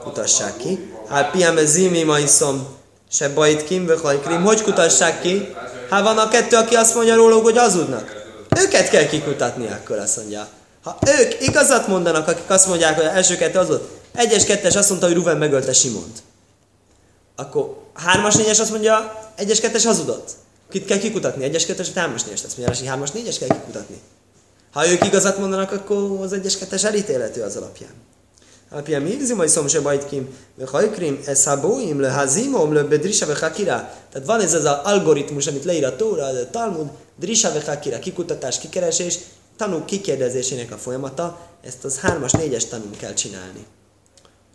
kutassák 0.04 0.58
ki. 0.58 0.94
Hát 1.10 1.32
piame 1.32 1.66
zimi 1.66 2.04
majszom, 2.04 2.68
se 3.12 3.30
bajt 3.30 3.64
kim, 3.64 3.92
krim. 4.24 4.44
Hogy 4.44 4.62
kutassák 4.62 5.22
ki? 5.22 5.56
Hát 5.90 6.04
van 6.04 6.18
a 6.18 6.28
kettő, 6.28 6.56
aki 6.56 6.76
azt 6.76 6.96
mondja 6.96 7.16
róluk, 7.16 7.44
hogy 7.44 7.58
hazudnak. 7.58 8.12
Őket 8.60 8.90
kell 8.90 9.06
kikutatni, 9.06 9.68
akkor 9.68 9.98
azt 9.98 10.18
mondja. 10.18 10.48
Ha 10.84 10.98
ők 11.20 11.42
igazat 11.42 11.88
mondanak, 11.88 12.28
akik 12.28 12.50
azt 12.50 12.68
mondják, 12.68 12.96
hogy 12.96 13.06
első 13.06 13.36
kettő 13.36 13.60
az 13.60 13.68
volt, 13.68 13.90
egyes, 14.16 14.44
kettes 14.44 14.76
azt 14.76 14.90
mondta, 14.90 15.08
hogy 15.08 15.16
Ruven 15.16 15.38
megölte 15.38 15.74
Simont. 15.74 16.24
Akkor 17.36 17.78
hármas, 17.94 18.36
négyes 18.36 18.60
azt 18.60 18.72
mondja, 18.72 19.22
egyes, 19.36 19.60
kettes 19.60 19.86
hazudott. 19.86 20.30
Kit 20.70 20.86
kell 20.86 20.98
kikutatni? 20.98 21.44
Egyes, 21.44 21.66
kettes, 21.66 21.86
vagy 21.86 21.98
hármas, 21.98 22.24
négyes. 22.24 22.44
Azt 22.44 22.58
mondja, 22.58 22.78
hogy 22.78 22.88
hármas, 22.88 23.12
négyes 23.12 23.38
kell 23.38 23.48
kikutatni. 23.48 24.02
Ha 24.74 24.92
ők 24.92 25.06
igazat 25.06 25.38
mondanak, 25.38 25.72
akkor 25.72 26.20
az 26.22 26.34
egyes, 26.34 26.58
kettes 26.58 26.84
elítélhető 26.84 27.42
az 27.42 27.56
alapján. 27.56 27.92
Alapján 28.70 29.02
mi 29.02 29.10
igzi 29.10 29.34
majd 29.34 29.50
szom 29.50 29.68
se 29.68 29.82
bajt 29.82 30.06
kim, 30.06 30.38
hajkrim, 30.66 31.20
ez 31.26 31.44
habóim, 31.44 32.00
le 32.00 32.12
hazimom, 32.12 32.74
le 32.74 32.84
bedrisa 32.84 33.26
ve 33.26 33.36
hakira. 33.40 33.94
Tehát 34.12 34.28
van 34.28 34.42
ez 34.42 34.54
az 34.54 34.66
algoritmus, 34.66 35.48
amit 35.48 35.64
leír 35.64 35.86
a 35.86 35.96
Tóra, 35.96 36.26
a 36.26 36.50
Talmud, 36.50 36.88
drisa 37.20 37.52
ve 37.52 37.62
hakira, 37.66 38.00
kikutatás, 38.00 38.60
kikeresés, 38.60 39.20
tanú 39.58 39.86
kikérdezésének 39.86 40.72
a 40.72 40.78
folyamata, 40.78 41.40
ezt 41.64 41.84
az 41.84 42.00
hármas, 42.00 42.32
négyes 42.32 42.66
tanunk 42.66 42.98
kell 42.98 43.14
csinálni. 43.14 43.66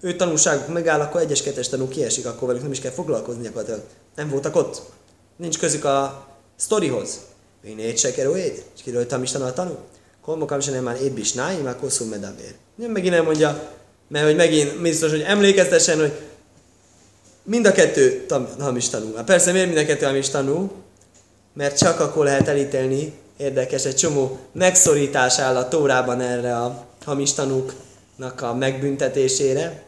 Ő 0.01 0.17
tanulságuk 0.17 0.69
megáll, 0.69 1.01
akkor 1.01 1.21
egyes, 1.21 1.43
kettes 1.43 1.69
tanú 1.69 1.89
kiesik, 1.89 2.27
akkor 2.27 2.49
velük 2.49 2.63
nem 2.63 2.73
is 2.73 2.81
kell 2.81 2.93
foglalkozni 2.93 3.43
gyakorlatilag. 3.43 3.83
Nem 4.17 4.29
voltak 4.29 4.57
ott. 4.57 4.83
Nincs 5.37 5.59
közük 5.59 5.85
a 5.85 6.27
sztorihoz. 6.57 7.19
Én 7.65 7.79
egy 7.79 7.99
se 7.99 8.09
éd, 8.37 8.65
és 8.77 8.83
kiről 8.83 9.07
tam 9.07 9.23
is 9.23 9.31
tanul 9.31 9.53
tanul. 9.53 9.79
Kolmokam 10.29 10.61
se 10.61 10.71
nem 10.71 10.83
már 10.83 11.03
ébb 11.03 11.19
is 11.19 11.33
náim, 11.33 11.63
már 11.63 11.77
koszul 11.77 12.07
medavér. 12.07 12.55
Nem 12.75 12.91
megint 12.91 13.15
nem 13.15 13.25
mondja, 13.25 13.73
mert 14.09 14.25
hogy 14.25 14.37
megint 14.37 14.81
biztos, 14.81 15.11
hogy 15.11 15.21
emlékeztessen, 15.21 15.99
hogy 15.99 16.13
mind 17.43 17.67
a 17.67 17.73
kettő 17.73 18.27
hamis 18.59 18.89
tanul. 18.89 19.17
Hát 19.17 19.25
persze 19.25 19.53
miért 19.53 19.67
mind 19.67 19.79
a 19.79 19.85
kettő 19.85 20.07
hamis 20.07 20.29
tanul? 20.29 20.71
Mert 21.55 21.79
csak 21.79 22.01
akkor 22.01 22.25
lehet 22.25 22.49
elítélni, 22.49 23.13
érdekes, 23.37 23.85
egy 23.85 23.97
csomó 23.97 24.39
megszorítás 24.53 25.39
áll 25.39 25.57
a 25.57 25.69
Tórában 25.69 26.21
erre 26.21 26.57
a 26.57 26.87
hamis 27.05 27.33
tanúknak 27.33 28.41
a 28.41 28.55
megbüntetésére. 28.55 29.83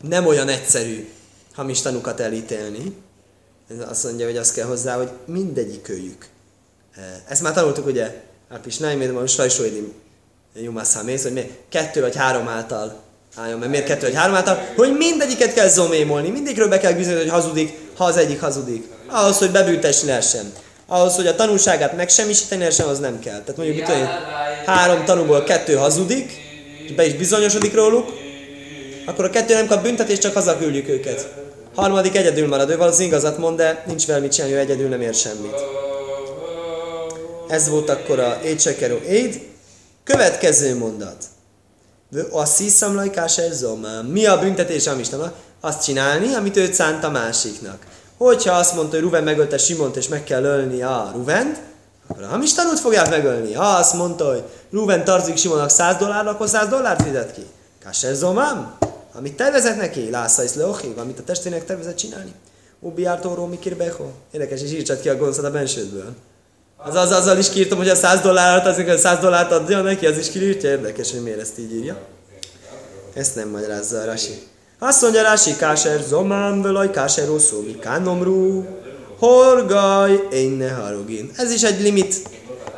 Nem 0.00 0.26
olyan 0.26 0.48
egyszerű 0.48 1.08
hamis 1.54 1.80
tanúkat 1.80 2.20
elítélni. 2.20 2.96
Ez 3.68 3.88
azt 3.88 4.04
mondja, 4.04 4.26
hogy 4.26 4.36
azt 4.36 4.54
kell 4.54 4.66
hozzá, 4.66 4.96
hogy 4.96 5.10
mindegyik 5.24 5.88
őjük. 5.88 6.28
Ezt 7.28 7.42
már 7.42 7.52
tanultuk, 7.52 7.86
ugye? 7.86 8.32
Is 8.66 8.76
nem, 8.76 8.98
mert 8.98 9.12
most 9.12 9.36
rajsóidim 9.36 9.92
Jumászámész, 10.62 11.22
hogy 11.22 11.32
miért 11.32 11.50
kettő 11.68 12.00
vagy 12.00 12.16
három 12.16 12.48
által 12.48 13.02
álljon, 13.36 13.58
mert 13.58 13.70
miért 13.70 13.86
kettő 13.86 14.06
vagy 14.06 14.14
három 14.14 14.34
által, 14.34 14.68
hogy 14.76 14.96
mindegyiket 14.96 15.54
kell 15.54 15.68
zomémolni, 15.68 16.28
mindegyikről 16.28 16.68
be 16.68 16.78
kell 16.78 16.92
bizonyítani, 16.92 17.28
hogy 17.28 17.40
hazudik, 17.40 17.78
ha 17.96 18.04
az 18.04 18.16
egyik 18.16 18.40
hazudik. 18.40 18.84
Ahhoz, 19.06 19.38
hogy 19.38 19.50
bebűntesni 19.50 20.08
lehessen. 20.08 20.52
Ahhoz, 20.86 21.14
hogy 21.14 21.26
a 21.26 21.34
tanulságát 21.34 21.96
megsemmisíteni 21.96 22.60
lehessen, 22.60 22.86
az 22.86 22.98
nem 22.98 23.18
kell. 23.18 23.40
Tehát 23.40 23.56
mondjuk, 23.56 23.76
mit 23.76 23.96
három 24.66 25.04
tanúból 25.04 25.44
kettő 25.44 25.74
hazudik, 25.74 26.32
és 26.84 26.94
be 26.94 27.06
is 27.06 27.14
bizonyosodik 27.14 27.74
róluk, 27.74 28.08
akkor 29.06 29.24
a 29.24 29.30
kettő 29.30 29.54
nem 29.54 29.66
kap 29.66 29.82
büntetést, 29.82 30.20
csak 30.20 30.34
hazaküldjük 30.34 30.88
őket. 30.88 31.32
Harmadik 31.74 32.16
egyedül 32.16 32.48
marad, 32.48 32.70
ő 32.70 32.76
valószínűleg 32.76 33.12
igazat 33.12 33.38
mond, 33.38 33.56
de 33.56 33.84
nincs 33.86 34.06
vele 34.06 34.20
mit 34.20 34.32
csinálni, 34.32 34.54
ő 34.54 34.58
egyedül 34.58 34.88
nem 34.88 35.00
ér 35.00 35.14
semmit. 35.14 35.54
Ez 37.48 37.68
volt 37.68 37.90
akkor 37.90 38.18
a 38.18 38.40
étsekeró 38.44 38.96
éd. 38.96 39.42
Következő 40.04 40.76
mondat. 40.76 41.24
A 42.30 42.44
sziszamlajkás 42.44 43.40
zomám. 43.52 44.06
Mi 44.06 44.26
a 44.26 44.38
büntetés 44.38 44.86
Amistanak? 44.86 45.34
Azt 45.60 45.82
csinálni, 45.82 46.34
amit 46.34 46.56
őt 46.56 46.74
szánt 46.74 47.04
a 47.04 47.10
másiknak. 47.10 47.86
Hogyha 48.16 48.52
azt 48.52 48.74
mondta, 48.74 48.94
hogy 48.94 49.04
Ruven 49.04 49.24
megölte 49.24 49.58
Simont, 49.58 49.96
és 49.96 50.08
meg 50.08 50.24
kell 50.24 50.44
ölni 50.44 50.82
a 50.82 51.10
Ruvent, 51.14 51.60
akkor 52.06 52.22
a 52.22 52.26
hamis 52.26 52.54
tanút 52.54 52.80
fogják 52.80 53.10
megölni. 53.10 53.52
Ha 53.52 53.64
azt 53.64 53.94
mondta, 53.94 54.30
hogy 54.30 54.42
Ruven 54.70 55.04
tartozik 55.04 55.36
Simonnak 55.36 55.70
100 55.70 55.96
dollárra, 55.96 56.30
akkor 56.30 56.48
100 56.48 56.68
dollárt 56.68 57.02
fizet 57.02 57.32
ki. 57.32 57.46
Kásser 57.84 58.14
zomám? 58.14 58.76
Amit 59.14 59.36
tervezett 59.36 59.76
neki, 59.76 60.10
lászaisz 60.10 60.54
leochiv, 60.54 60.98
amit 60.98 61.18
a 61.18 61.24
testvének 61.24 61.64
tervezett 61.64 61.96
csinálni. 61.96 62.32
Ubi 62.80 63.04
ártóról 63.04 63.48
mikir 63.48 63.76
beho. 63.76 64.04
Érdekes, 64.30 64.62
és 64.62 64.72
írtsad 64.72 65.00
ki 65.00 65.08
a 65.08 65.16
gonszat 65.16 65.44
a 65.44 65.50
bensődből. 65.50 66.14
Az, 66.76 66.94
az, 66.94 67.10
azzal 67.10 67.38
is 67.38 67.50
kírtam, 67.50 67.78
hogy 67.78 67.88
a 67.88 67.94
100 67.94 68.20
dollárt, 68.20 68.66
azért 68.66 68.88
a 68.88 68.98
100 68.98 69.18
dollárt 69.18 69.52
adja 69.52 69.80
neki, 69.80 70.06
az 70.06 70.18
is 70.18 70.30
kirírtja. 70.30 70.70
Érdekes, 70.70 71.10
hogy 71.10 71.22
miért 71.22 71.40
ezt 71.40 71.58
így 71.58 71.74
írja. 71.74 71.96
Ezt 73.14 73.34
nem 73.34 73.48
magyarázza 73.48 74.00
a 74.00 74.04
Rasi. 74.04 74.42
Azt 74.78 75.02
mondja 75.02 75.22
Rasi, 75.22 75.56
káser 75.56 76.00
zomám 76.08 76.62
velaj, 76.62 76.90
káser 76.90 77.30
oszó, 77.30 77.62
kánomrú, 77.80 78.66
horgaj, 79.18 80.28
én 80.32 80.50
ne 80.50 80.70
harugin. 80.70 81.30
Ez 81.36 81.52
is 81.52 81.62
egy 81.62 81.80
limit. 81.80 82.14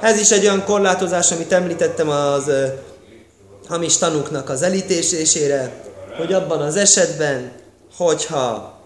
Ez 0.00 0.18
is 0.18 0.30
egy 0.30 0.44
olyan 0.44 0.64
korlátozás, 0.64 1.32
amit 1.32 1.52
említettem 1.52 2.08
az 2.08 2.46
uh, 2.46 2.64
hamis 3.68 3.96
tanúknak 3.96 4.48
az 4.48 4.62
elítésésére, 4.62 5.84
hogy 6.16 6.32
abban 6.32 6.60
az 6.60 6.76
esetben, 6.76 7.52
hogyha 7.96 8.80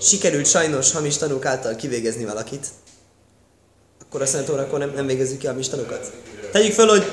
sikerült 0.00 0.46
sajnos 0.46 0.92
hamis 0.92 1.16
tanúk 1.16 1.44
által 1.44 1.76
kivégezni 1.76 2.24
valakit, 2.24 2.66
akkor 4.02 4.22
azt 4.22 4.34
mondja, 4.34 4.54
akkor 4.54 4.78
nem, 4.78 4.92
nem 4.94 5.06
végezzük 5.06 5.38
ki 5.38 5.46
a 5.46 5.50
hamis 5.50 5.68
tanúkat. 5.68 6.12
Tegyük 6.52 6.72
föl, 6.72 6.86
hogy 6.86 7.06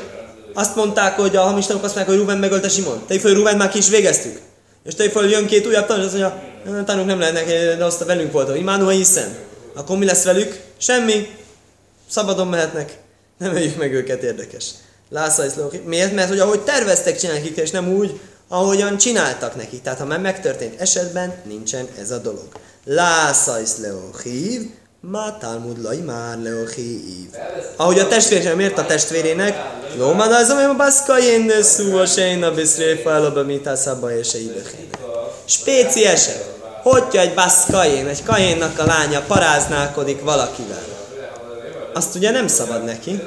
azt 0.54 0.76
mondták, 0.76 1.16
hogy 1.16 1.36
a 1.36 1.42
hamis 1.42 1.66
tanúk 1.66 1.84
azt 1.84 1.96
mondják, 1.96 2.16
hogy 2.16 2.26
Ruben 2.26 2.38
megölte 2.38 2.70
Simon. 2.70 3.06
Tegyük 3.08 3.22
föl, 3.22 3.32
hogy 3.32 3.40
Ruben 3.40 3.58
már 3.58 3.70
ki 3.70 3.78
is 3.78 3.90
végeztük. 3.90 4.40
És 4.84 4.96
tegyük 4.96 5.12
föl, 5.12 5.22
hogy 5.22 5.32
jön 5.32 5.46
két 5.46 5.68
újabb 5.68 5.86
tanú, 5.86 6.00
és 6.00 6.06
azt 6.06 6.18
mondja, 6.18 6.84
tanúk 6.86 7.06
nem 7.06 7.20
lehetnek, 7.20 7.46
de 7.78 7.86
azt 7.86 8.02
a 8.02 8.06
velünk 8.06 8.32
volt, 8.32 8.58
Immanuel 8.58 8.96
hiszen. 8.96 9.36
Akkor 9.76 9.98
mi 9.98 10.06
lesz 10.06 10.24
velük? 10.24 10.60
Semmi. 10.78 11.28
Szabadon 12.10 12.48
mehetnek. 12.48 12.98
Nem 13.38 13.56
öljük 13.56 13.78
meg 13.78 13.94
őket, 13.94 14.24
érdekes. 14.24 14.66
Lásza 15.10 15.44
Miért? 15.86 16.14
Mert 16.14 16.30
hogy 16.30 16.40
ahogy 16.40 16.60
terveztek 16.60 17.18
csinálni 17.18 17.54
és 17.56 17.72
nem 17.72 17.94
úgy, 17.94 18.20
ahogyan 18.48 18.98
csináltak 18.98 19.56
neki. 19.56 19.80
Tehát 19.80 20.00
ha 20.00 20.06
már 20.06 20.20
megtörtént 20.20 20.82
esetben, 20.82 21.36
nincsen 21.44 21.88
ez 22.00 22.12
a 22.12 22.18
dolog. 22.18 22.48
Lászajsz 22.86 23.78
leochív, 23.78 24.70
Ma 25.12 25.38
Talmud 25.40 25.84
lai 25.84 26.00
már 26.00 26.38
leochív. 26.44 27.30
Ahogy 27.76 28.00
a 28.00 28.08
testvére 28.08 28.56
miért 28.56 28.78
a 28.78 28.86
testvérének? 28.86 29.58
Lo 29.98 30.14
man 30.14 30.34
az 30.34 30.50
a 30.50 30.74
baszka 30.78 31.20
én 31.20 31.52
szú 31.62 31.98
a 31.98 32.06
sejna 32.06 32.52
biszréfa 32.52 33.12
elobe 33.12 33.44
mitászába 33.44 34.18
és 34.18 34.38
Spéci 35.46 36.06
eset. 36.06 36.50
Hogyha 36.84 37.22
egy 37.22 37.34
baszkajén, 37.34 38.08
egy 38.08 38.24
kajénnak 38.24 38.80
a 38.80 38.86
lánya 38.86 39.22
paráználkodik 39.22 40.24
valakivel, 40.24 40.84
azt 41.94 42.16
ugye 42.16 42.32
nem 42.32 42.48
szabad 42.48 42.84
neki. 42.84 43.22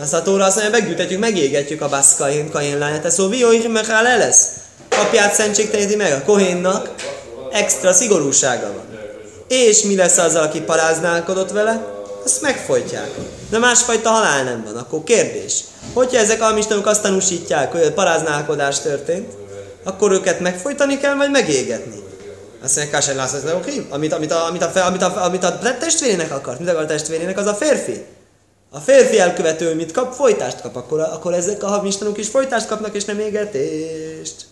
Azt 0.00 0.14
a 0.14 0.22
tóra 0.22 0.44
azt 0.44 0.54
mondja, 0.56 0.78
meggyűjtetjük, 0.78 1.20
megégetjük 1.20 1.80
a 1.80 1.88
baszkajén, 1.88 2.50
kajén 2.50 2.78
lányát. 2.78 3.04
Ez 3.04 3.14
szóval 3.14 3.46
hogy 3.46 3.68
meg 3.70 3.86
le 3.88 4.16
lesz. 4.16 4.48
Apját 4.90 5.34
szentségteleníti 5.34 5.96
meg. 5.96 6.12
A 6.12 6.22
kohénnak 6.24 6.94
extra 7.50 7.92
szigorúsága 7.92 8.66
van. 8.66 8.93
És 9.48 9.82
mi 9.82 9.96
lesz 9.96 10.18
az, 10.18 10.34
aki 10.34 10.60
paráználkodott 10.60 11.50
vele? 11.50 11.94
Azt 12.24 12.40
megfojtják. 12.40 13.10
De 13.50 13.58
másfajta 13.58 14.08
halál 14.08 14.44
nem 14.44 14.64
van. 14.64 14.76
Akkor 14.76 15.04
kérdés. 15.04 15.64
Hogyha 15.92 16.18
ezek 16.18 16.42
almistanok 16.42 16.86
azt 16.86 17.02
tanúsítják, 17.02 17.72
hogy 17.72 17.82
a 17.82 17.92
paráználkodás 17.92 18.80
történt, 18.80 19.32
akkor 19.84 20.12
őket 20.12 20.40
megfojtani 20.40 20.98
kell, 20.98 21.14
vagy 21.14 21.30
megégetni? 21.30 22.02
Azt 22.62 22.76
mondja, 22.76 22.94
Kásár 22.94 23.14
László, 23.14 23.38
az 23.38 23.52
oké? 23.52 23.86
Amit, 23.90 24.12
amit, 24.12 24.32
a, 24.32 24.46
amit, 24.46 24.62
a, 24.62 24.86
amit, 24.86 25.02
a, 25.02 25.24
amit 25.24 25.44
a 25.44 25.58
testvérének 25.58 26.32
akart, 26.32 26.58
mit 26.58 26.68
akar 26.68 26.82
a 26.82 26.86
testvérének, 26.86 27.38
az 27.38 27.46
a 27.46 27.54
férfi. 27.54 28.04
A 28.70 28.78
férfi 28.78 29.18
elkövető 29.18 29.74
mit 29.74 29.92
kap? 29.92 30.14
Folytást 30.14 30.60
kap. 30.60 30.76
Akkor, 30.76 31.00
akkor 31.00 31.32
ezek 31.32 31.62
a 31.62 31.66
havistanok 31.66 32.18
is 32.18 32.28
folytást 32.28 32.66
kapnak, 32.66 32.94
és 32.94 33.04
nem 33.04 33.18
égetést. 33.18 34.46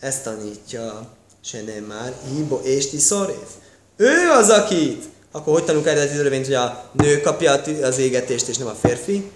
Ezt 0.00 0.22
tanítja. 0.22 1.06
Se 1.44 1.58
nem 1.62 1.84
már. 1.84 2.12
Hibo 2.34 2.60
és 2.62 2.90
ti 2.90 2.98
szorév. 2.98 3.46
Ő 3.96 4.30
az, 4.38 4.48
akit. 4.48 5.04
Akkor 5.32 5.52
hogy 5.52 5.64
tanulunk 5.64 5.88
eredeti 5.88 6.16
törvényt, 6.16 6.44
hogy 6.44 6.54
a 6.54 6.84
nő 6.92 7.20
kapja 7.20 7.60
az 7.82 7.98
égetést, 7.98 8.48
és 8.48 8.56
nem 8.56 8.66
a 8.66 8.76
férfi? 8.82 9.30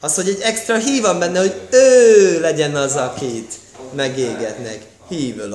Az, 0.00 0.14
hogy 0.14 0.28
egy 0.28 0.40
extra 0.40 0.76
hív 0.76 1.02
van 1.02 1.18
benne, 1.18 1.40
hogy 1.40 1.54
ő 1.70 2.40
legyen 2.40 2.76
az, 2.76 2.96
akit 2.96 3.52
megégetnek. 3.94 4.86
Hívő 5.08 5.48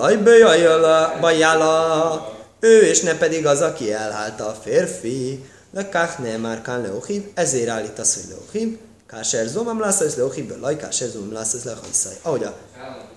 bajala, 1.20 2.34
ő 2.60 2.82
és 2.82 3.02
ne 3.02 3.18
pedig 3.18 3.46
az, 3.46 3.62
aki 3.62 3.94
elhálta 3.94 4.48
a 4.48 4.58
férfi. 4.64 5.46
De 5.72 5.90
kach 5.90 6.20
ne 6.20 6.38
már 6.38 6.62
kán 6.62 6.82
leochív, 6.82 7.24
ezért 7.34 7.70
állítasz, 7.70 8.16
hogy 8.16 8.24
leochív. 8.30 8.78
Káser 9.08 9.48
zomam 9.48 9.80
lesz, 9.80 10.00
ez 10.00 10.16
leochív, 10.16 10.52
laj, 10.62 10.78
káser 10.78 11.08
zomam 11.08 11.34
lesz, 11.34 11.54
ez 11.54 11.64
lehajszaj. 11.64 12.14
Ahogy 12.22 12.44
a 12.44 12.56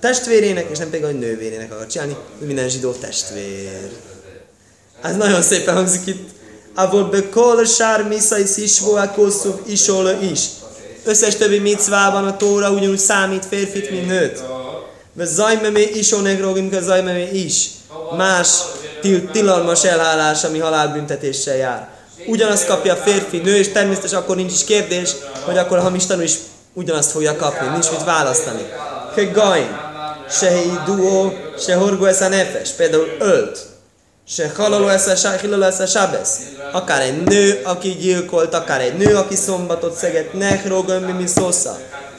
testvérének, 0.00 0.71
és 0.71 0.78
nem 0.78 0.90
pedig 0.90 1.04
a 1.04 1.11
nővérének 1.11 1.73
akar 1.73 1.87
csinálni, 1.87 2.16
minden 2.38 2.68
zsidó 2.68 2.92
testvér. 2.92 3.90
Ez 5.03 5.17
nagyon 5.17 5.43
szépen 5.43 5.75
hangzik 5.75 6.07
itt. 6.07 6.29
Avol 6.75 7.05
bekol 7.05 7.65
sár 7.65 8.03
miszais 8.09 8.57
is 8.57 8.81
voákoszuk 8.81 9.61
isola 9.67 10.12
is. 10.21 10.41
Összes 11.05 11.37
többi 11.37 11.59
micvában 11.59 12.26
a 12.26 12.37
tóra 12.37 12.71
ugyanúgy 12.71 12.99
számít 12.99 13.47
férfit, 13.47 13.91
mint 13.91 14.07
nőt. 14.07 14.43
Mert 15.12 15.31
zajmemé 15.31 15.83
is 15.83 16.12
onegrogim, 16.12 16.71
a 16.76 16.81
zajmemé 16.81 17.29
is. 17.33 17.67
Más 18.17 18.49
til- 19.00 19.31
tilalmas 19.31 19.85
elhálás, 19.85 20.45
ami 20.45 20.59
halálbüntetéssel 20.59 21.57
jár. 21.57 21.88
Ugyanazt 22.26 22.67
kapja 22.67 22.93
a 22.93 22.97
férfi, 22.97 23.38
nő, 23.38 23.57
és 23.57 23.69
természetesen 23.73 24.19
akkor 24.19 24.37
nincs 24.37 24.53
is 24.53 24.65
kérdés, 24.65 25.11
hogy 25.45 25.59
akkor 25.59 25.79
a 25.79 25.81
hamis 25.81 26.07
tanú 26.07 26.23
is 26.23 26.35
ugyanazt 26.73 27.11
fogja 27.11 27.37
kapni, 27.37 27.67
nincs 27.67 27.91
mit 27.91 28.05
választani. 28.05 28.67
Kegain, 29.15 29.76
se 30.31 30.53
duo, 30.87 31.33
se 31.59 31.75
horgo 31.75 32.05
ez 32.05 32.21
a 32.21 32.29
nefes, 32.29 32.71
például 32.71 33.09
ölt, 33.19 33.67
se 34.28 34.50
a 35.25 35.37
hilalo 35.40 35.62
ez 35.62 35.80
a 35.80 35.87
sábesz. 35.87 36.38
Akár 36.73 37.00
egy 37.00 37.23
nő, 37.23 37.61
aki 37.64 37.88
gyilkolt, 37.88 38.54
akár 38.54 38.80
egy 38.80 38.97
nő, 38.97 39.16
aki 39.16 39.35
szombatot 39.35 39.97
szeget, 39.97 40.33
nehrogon 40.33 41.02
mi 41.02 41.26
szosza. 41.26 41.78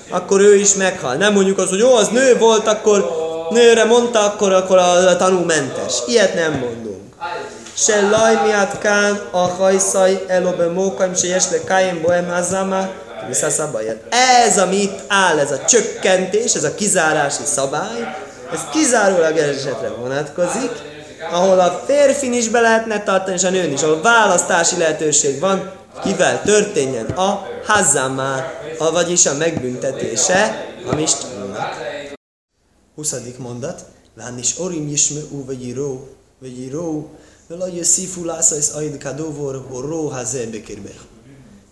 Akkor 0.09 0.41
ő 0.41 0.55
is 0.55 0.73
meghal. 0.73 1.15
Nem 1.15 1.33
mondjuk 1.33 1.57
az, 1.57 1.69
hogy 1.69 1.79
jó, 1.79 1.95
az 1.95 2.07
nő 2.07 2.37
volt, 2.37 2.67
akkor 2.67 3.09
nőre 3.49 3.85
mondta, 3.85 4.19
akkor, 4.19 4.53
akkor 4.53 4.77
a 4.77 5.15
tanú 5.15 5.39
mentes. 5.39 5.93
Ilyet 6.07 6.33
nem 6.33 6.51
mondunk. 6.51 7.01
Se 7.73 8.09
laj 8.09 8.35
miatt 8.45 8.77
kán 8.77 9.21
a 9.31 9.37
hajszaj 9.37 10.23
elobe 10.27 10.67
mókaim, 10.67 11.15
se 11.15 11.27
jesle 11.27 11.63
kájem 11.63 12.01
bohem 12.01 12.29
hazama, 12.29 12.89
ez, 14.45 14.57
ami 14.57 14.75
itt 14.75 14.99
áll, 15.07 15.39
ez 15.39 15.51
a 15.51 15.65
csökkentés, 15.65 16.53
ez 16.53 16.63
a 16.63 16.75
kizárási 16.75 17.43
szabály, 17.45 18.15
ez 18.53 18.59
kizárólag 18.71 19.37
esetre 19.37 19.89
vonatkozik, 19.89 20.71
ahol 21.31 21.60
a 21.60 21.84
férfin 21.86 22.34
is 22.34 22.50
be 22.50 22.60
lehetne 22.60 23.03
tartani, 23.03 23.36
és 23.36 23.43
a 23.43 23.50
nőn 23.50 23.72
is, 23.72 23.81
ahol 23.81 24.01
választási 24.01 24.77
lehetőség 24.77 25.39
van, 25.39 25.72
kivel 26.03 26.41
történjen 26.41 27.05
a 27.05 27.48
hazamá, 27.65 28.51
vagyis 28.77 29.25
a 29.25 29.34
megbüntetése 29.34 30.65
a 30.91 30.96
mistanúnak. 30.96 31.75
20. 32.96 33.15
mondat. 33.38 33.86
Lán 34.15 34.38
is 34.38 34.60
orim 34.60 34.88
isme 34.88 35.19
u 35.31 35.46
vagy 35.46 35.74
ró, 35.74 36.07
vagy 36.39 36.72
ró, 36.72 37.10
vela 37.48 37.67
jösszifu 37.67 38.25
lászajsz 38.25 38.75
aid 38.75 38.98
kadóvor, 38.98 39.65
ró 39.69 40.07
hazebekirbe. 40.07 40.89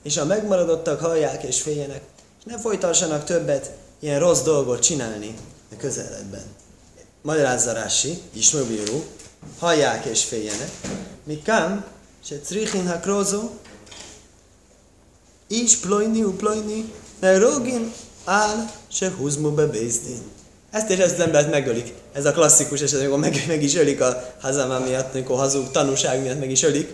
És 0.03 0.17
a 0.17 0.25
megmaradottak 0.25 0.99
hallják 0.99 1.43
és 1.43 1.61
féljenek, 1.61 2.01
és 2.39 2.43
ne 2.51 2.59
folytassanak 2.59 3.23
többet 3.23 3.71
ilyen 3.99 4.19
rossz 4.19 4.41
dolgot 4.41 4.79
csinálni 4.79 5.35
a 5.71 5.75
közeledben. 5.77 6.43
Magyarázza 7.21 7.71
Rási, 7.71 8.21
ismöbíró, 8.33 9.03
hallják 9.59 10.05
és 10.05 10.23
féljenek. 10.23 10.69
Mikám, 11.23 11.85
se 12.25 12.35
trichin 12.35 12.87
hakrózó, 12.87 13.49
is 15.47 15.75
plojni 15.75 16.23
u 16.23 16.35
plojni, 16.35 16.93
ne 17.19 17.37
rogin 17.37 17.91
áll, 18.23 18.69
se 18.91 19.11
húzmu 19.17 19.51
be 19.51 19.65
bézdin. 19.65 20.21
Ezt 20.71 20.89
és 20.89 20.97
ezt 20.97 21.13
az 21.13 21.19
embert 21.19 21.51
megölik. 21.51 21.93
Ez 22.13 22.25
a 22.25 22.31
klasszikus 22.31 22.81
eset, 22.81 22.99
amikor 22.99 23.19
meg, 23.19 23.43
meg 23.47 23.63
is 23.63 23.75
ölik 23.75 24.01
a 24.01 24.35
hazamá 24.41 24.77
miatt, 24.77 25.13
amikor 25.13 25.37
hazug 25.37 25.71
tanúság 25.71 26.21
miatt 26.21 26.39
meg 26.39 26.51
is 26.51 26.63
ölik, 26.63 26.93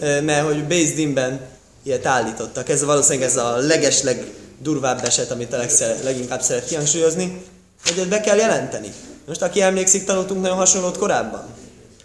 mert 0.00 0.46
hogy 0.46 0.64
Bézdinben 0.64 1.40
ilyet 1.82 2.06
állítottak. 2.06 2.68
Ez 2.68 2.84
valószínűleg 2.84 3.28
ez 3.28 3.36
a 3.36 3.56
legesleg 3.56 4.32
durvább 4.58 5.04
eset, 5.04 5.30
amit 5.30 5.52
a 5.52 5.56
legszere, 5.56 6.02
leginkább 6.02 6.42
szeret 6.42 6.64
kihangsúlyozni, 6.64 7.42
hogy 7.84 8.08
be 8.08 8.20
kell 8.20 8.36
jelenteni. 8.36 8.92
Most 9.26 9.42
aki 9.42 9.60
emlékszik, 9.60 10.04
tanultunk 10.04 10.40
nagyon 10.40 10.56
hasonlót 10.56 10.98
korábban. 10.98 11.44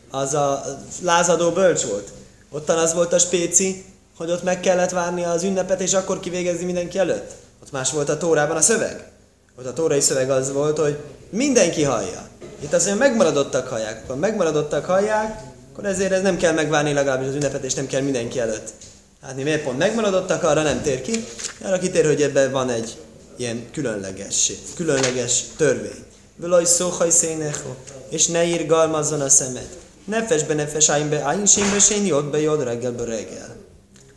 Az 0.09 0.33
a 0.33 0.63
lázadó 1.01 1.51
bölcs 1.51 1.83
volt. 1.83 2.11
Ottan 2.51 2.77
az 2.77 2.93
volt 2.93 3.13
a 3.13 3.19
spéci, 3.19 3.85
hogy 4.17 4.31
ott 4.31 4.43
meg 4.43 4.59
kellett 4.59 4.89
várni 4.89 5.23
az 5.23 5.43
ünnepet, 5.43 5.81
és 5.81 5.93
akkor 5.93 6.19
kivégezni 6.19 6.65
mindenki 6.65 6.97
előtt. 6.99 7.31
Ott 7.63 7.71
más 7.71 7.91
volt 7.91 8.09
a 8.09 8.17
tórában 8.17 8.57
a 8.57 8.61
szöveg. 8.61 9.11
Ott 9.59 9.65
a 9.65 9.73
tórai 9.73 10.01
szöveg 10.01 10.29
az 10.29 10.51
volt, 10.51 10.77
hogy 10.77 10.97
mindenki 11.29 11.83
hallja. 11.83 12.27
Itt 12.59 12.73
azt 12.73 12.85
mondja, 12.85 13.07
megmaradottak 13.07 13.67
hallják. 13.67 14.03
Akkor 14.03 14.15
megmaradottak 14.15 14.85
hallják, 14.85 15.41
akkor 15.71 15.85
ezért 15.85 16.11
ez 16.11 16.21
nem 16.21 16.37
kell 16.37 16.53
megvárni 16.53 16.93
legalábbis 16.93 17.27
az 17.27 17.35
ünnepet, 17.35 17.63
és 17.63 17.73
nem 17.73 17.87
kell 17.87 18.01
mindenki 18.01 18.39
előtt. 18.39 18.73
Hát 19.21 19.35
mi 19.35 19.43
miért 19.43 19.63
pont 19.63 19.77
megmaradottak, 19.77 20.43
arra 20.43 20.61
nem 20.61 20.81
tér 20.81 21.01
ki. 21.01 21.25
Arra 21.63 21.77
kitér, 21.77 22.05
hogy 22.05 22.21
ebben 22.21 22.51
van 22.51 22.69
egy 22.69 22.97
ilyen 23.35 23.69
különleges, 23.71 24.51
különleges 24.75 25.43
törvény. 25.57 26.05
Völaj 26.35 26.65
szóhaj 26.65 27.09
szénecho, 27.09 27.69
és 28.09 28.27
ne 28.27 28.43
írgalmazzon 28.43 29.21
a 29.21 29.29
szemed. 29.29 29.67
Nefes 30.07 30.43
be 30.43 30.53
nefes 30.53 30.89
ájnbe, 30.89 31.21
ájnsénbe, 31.21 31.79
sén 31.79 32.05
jod 32.05 32.25
be 32.25 32.39
jod 32.39 32.63
reggelbe 32.63 33.03
reggel. 33.03 33.55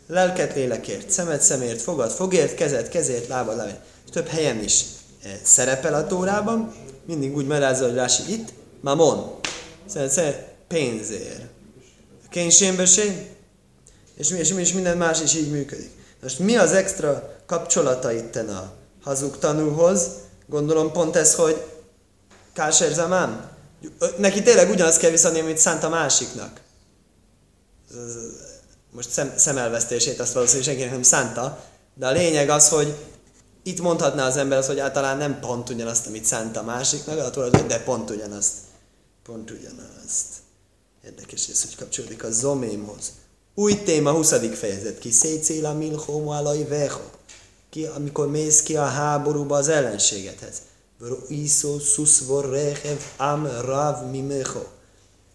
Lelket 0.07 0.55
lélekért, 0.55 1.09
szemed 1.09 1.41
szemért, 1.41 1.81
fogad 1.81 2.11
fogért, 2.11 2.55
kezed 2.55 2.89
kezért, 2.89 3.27
lábad 3.27 3.55
lábad. 3.55 3.79
Több 4.11 4.27
helyen 4.27 4.63
is 4.63 4.83
e, 5.23 5.29
szerepel 5.43 5.93
a 5.93 6.07
tórában, 6.07 6.73
mindig 7.05 7.35
úgy 7.35 7.47
merázza, 7.47 7.85
hogy 7.85 7.93
Rási 7.93 8.23
itt, 8.27 8.53
mamon, 8.81 9.35
szerint 9.87 10.37
pénzért. 10.67 11.41
Kénysénbe 12.29 12.85
sén, 12.85 13.27
és, 14.15 14.29
és, 14.29 14.51
és 14.51 14.73
minden 14.73 14.97
más 14.97 15.21
is 15.21 15.35
így 15.35 15.51
működik. 15.51 15.91
Most 16.21 16.39
mi 16.39 16.55
az 16.55 16.71
extra 16.71 17.37
kapcsolata 17.45 18.11
itten 18.11 18.49
a 18.49 18.71
hazug 19.03 19.37
tanúhoz? 19.37 20.07
Gondolom 20.47 20.91
pont 20.91 21.15
ez, 21.15 21.35
hogy 21.35 21.63
Káser 22.53 22.91
Zamán. 22.91 23.49
Neki 24.17 24.41
tényleg 24.41 24.69
ugyanazt 24.69 24.99
kell 24.99 25.09
visszadni, 25.09 25.39
amit 25.39 25.57
szánt 25.57 25.83
a 25.83 25.89
másiknak. 25.89 26.61
Most 28.91 29.09
szem, 29.09 29.33
szemelvesztését 29.37 30.19
azt 30.19 30.33
valószínűleg 30.33 30.67
senkinek 30.67 30.91
nem 30.91 31.03
szánta, 31.03 31.63
de 31.93 32.07
a 32.07 32.11
lényeg 32.11 32.49
az, 32.49 32.69
hogy 32.69 32.95
itt 33.63 33.81
mondhatná 33.81 34.27
az 34.27 34.37
ember 34.37 34.57
az, 34.57 34.67
hogy 34.67 34.79
általán 34.79 35.17
nem 35.17 35.39
pont 35.39 35.69
ugyanazt, 35.69 36.07
amit 36.07 36.25
szánt 36.25 36.57
a 36.57 36.63
másiknak, 36.63 37.35
de 37.67 37.79
pont 37.79 38.09
ugyanazt. 38.09 38.53
Pont 39.23 39.51
ugyanazt. 39.51 40.27
Érdekes 41.05 41.47
ez, 41.47 41.61
hogy 41.61 41.75
kapcsolódik 41.75 42.23
a 42.23 42.31
zomémhoz. 42.31 43.11
Új 43.55 43.83
téma, 43.83 44.11
20. 44.11 44.33
fejezet. 44.53 44.99
Ki 44.99 45.11
szétszél 45.11 45.65
a 45.65 45.73
milchó 45.73 46.29
alai 46.29 46.63
veho. 46.63 47.01
Ki, 47.69 47.85
amikor 47.85 48.29
mész 48.29 48.61
ki 48.61 48.77
a 48.77 48.85
háborúba 48.85 49.55
az 49.55 49.67
ellenségethez. 49.67 50.61
Vero 51.01 51.17
iszó 51.27 51.79
szuszvor 51.79 52.49
rehev 52.49 52.97
am 53.17 53.49
rav 53.65 54.09
mimecho. 54.11 54.63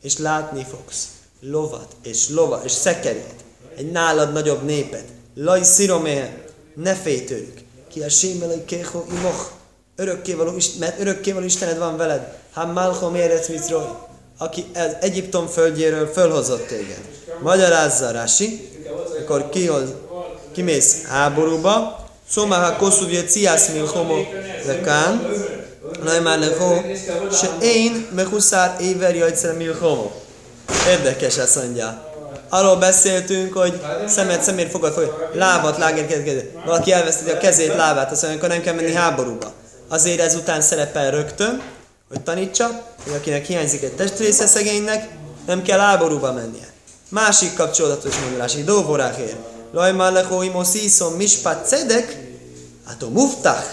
És 0.02 0.18
látni 0.18 0.66
fogsz 0.70 1.08
lovat, 1.40 1.86
és 2.02 2.28
lova, 2.28 2.60
és 2.64 2.72
szekerét. 2.72 3.44
Egy 3.76 3.90
nálad 3.90 4.32
nagyobb 4.32 4.62
népet. 4.62 5.04
Laj 5.34 5.62
sziroméhe. 5.62 6.44
Ne 6.74 6.94
félj 6.94 7.24
tőlük. 7.24 7.60
Ki 7.88 8.02
a 8.02 8.08
sémelai 8.08 8.64
keho 8.64 9.04
imoch. 9.10 9.50
Örökkévaló, 9.96 10.52
mert 10.78 11.00
örökkévaló 11.00 11.44
Istened 11.44 11.78
van 11.78 11.96
veled. 11.96 12.38
Ha 12.52 12.66
malchom 12.66 13.14
éret 13.14 13.48
mitroj. 13.48 13.98
Aki 14.38 14.64
az 14.74 14.96
Egyiptom 15.00 15.46
földjéről 15.46 16.06
fölhozott 16.06 16.66
téged 16.66 17.00
Magyarázza 17.42 18.10
Rási, 18.10 18.68
akkor 19.20 19.48
kihoz, 19.48 19.94
kimész 20.52 21.04
háborúba, 21.04 22.04
ha 22.34 22.76
kosszú 22.76 23.06
via 23.06 23.24
ciász 23.24 23.72
milchomo 23.72 24.16
lekán, 24.66 25.26
Naj 26.04 26.20
már 26.20 26.38
leho, 26.38 26.74
se 27.32 27.56
én 27.60 28.06
mehuszár 28.14 28.76
éver 28.80 29.16
jajtszer 29.16 29.56
milchomo. 29.56 30.10
Érdekes 30.88 31.36
ezt 31.36 31.56
mondja. 31.56 32.04
Arról 32.48 32.76
beszéltünk, 32.76 33.52
hogy 33.52 33.80
szemet 34.06 34.42
szemért 34.42 34.70
fogad, 34.70 34.92
fogad 34.92 35.28
lábat, 35.32 35.78
lágérkezkedő. 35.78 36.50
Valaki 36.64 36.92
elveszteti 36.92 37.30
a 37.30 37.38
kezét, 37.38 37.74
lábát, 37.74 38.10
azt 38.10 38.22
mondja, 38.22 38.40
akkor 38.40 38.54
nem 38.54 38.62
kell 38.62 38.74
menni 38.74 38.92
háborúba. 38.92 39.52
Azért 39.88 40.20
ezután 40.20 40.60
szerepel 40.60 41.10
rögtön, 41.10 41.62
hogy 42.08 42.20
tanítsa, 42.20 42.66
hogy 43.04 43.14
akinek 43.14 43.44
hiányzik 43.44 43.82
egy 43.82 43.92
testrésze 43.92 44.46
szegénynek, 44.46 45.08
nem 45.46 45.62
kell 45.62 45.78
háborúba 45.78 46.32
mennie. 46.32 46.68
Másik 47.08 47.54
kapcsolatos 47.54 48.14
mondás, 48.18 48.54
dóvorákér. 48.64 49.36
Lajmár 49.72 50.12
lehóim 50.12 50.54
oszíszom 50.54 51.14
mispat 51.14 51.66
cedek, 51.66 52.16
hát 52.86 53.02
a 53.02 53.08
muftach, 53.08 53.66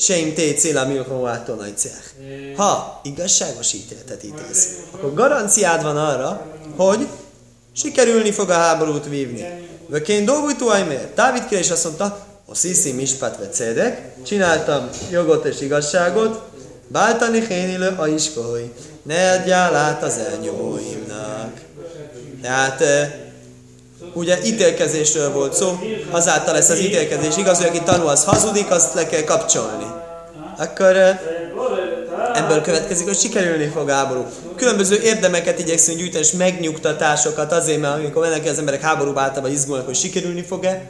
seim 0.00 0.34
té 0.34 0.52
céla 0.52 0.86
milchóvától 0.86 1.56
nagy 1.56 1.74
Ha 2.56 3.00
igazságos 3.04 3.72
ítéletet 3.72 4.24
ítélsz, 4.24 4.68
akkor 4.90 5.14
garanciád 5.14 5.82
van 5.82 5.96
arra, 5.96 6.46
hogy 6.76 7.06
sikerülni 7.72 8.30
fog 8.30 8.50
a 8.50 8.54
háborút 8.54 9.08
vívni. 9.08 9.68
Vökén 9.86 10.24
dolgújtó 10.24 10.68
ajmér. 10.68 11.08
Dávid 11.14 11.46
kérdés 11.46 11.70
azt 11.70 11.84
mondta, 11.84 12.26
a 12.46 12.54
sziszi 12.54 12.92
mispat 12.92 13.38
ve 13.38 13.48
cedek, 13.48 14.14
csináltam 14.26 14.88
jogot 15.10 15.44
és 15.44 15.60
igazságot, 15.60 16.42
báltani 16.88 17.46
hénilő 17.46 17.94
a 17.98 18.06
iskoly, 18.06 18.72
ne 19.02 19.32
adjál 19.32 19.74
át 19.74 20.02
az 20.02 20.18
elnyomóimnak. 20.18 21.60
Tehát 22.42 22.82
ugye 24.12 24.38
ítélkezésről 24.44 25.32
volt 25.32 25.54
szó, 25.54 25.78
azáltal 26.10 26.54
lesz 26.54 26.68
az 26.68 26.78
ítélkezés 26.78 27.36
igaz, 27.36 27.58
hogy 27.58 27.66
aki 27.66 27.82
tanul, 27.82 28.08
az 28.08 28.24
hazudik, 28.24 28.70
azt 28.70 28.94
le 28.94 29.06
kell 29.06 29.24
kapcsolni. 29.24 29.86
Akkor 30.58 30.96
Ebből 32.34 32.60
következik, 32.60 33.06
hogy 33.06 33.18
sikerülni 33.18 33.66
fog 33.66 33.90
háború. 33.90 34.26
Különböző 34.56 35.00
érdemeket 35.00 35.58
igyekszünk 35.58 35.98
gyűjteni, 35.98 36.24
és 36.24 36.32
megnyugtatásokat 36.32 37.52
azért, 37.52 37.80
mert 37.80 37.94
amikor 37.94 38.22
mennek 38.22 38.46
az 38.46 38.58
emberek 38.58 38.80
háborúba 38.80 39.20
általában 39.20 39.50
izgulnak, 39.50 39.86
hogy 39.86 39.94
sikerülni 39.94 40.42
fog-e, 40.42 40.82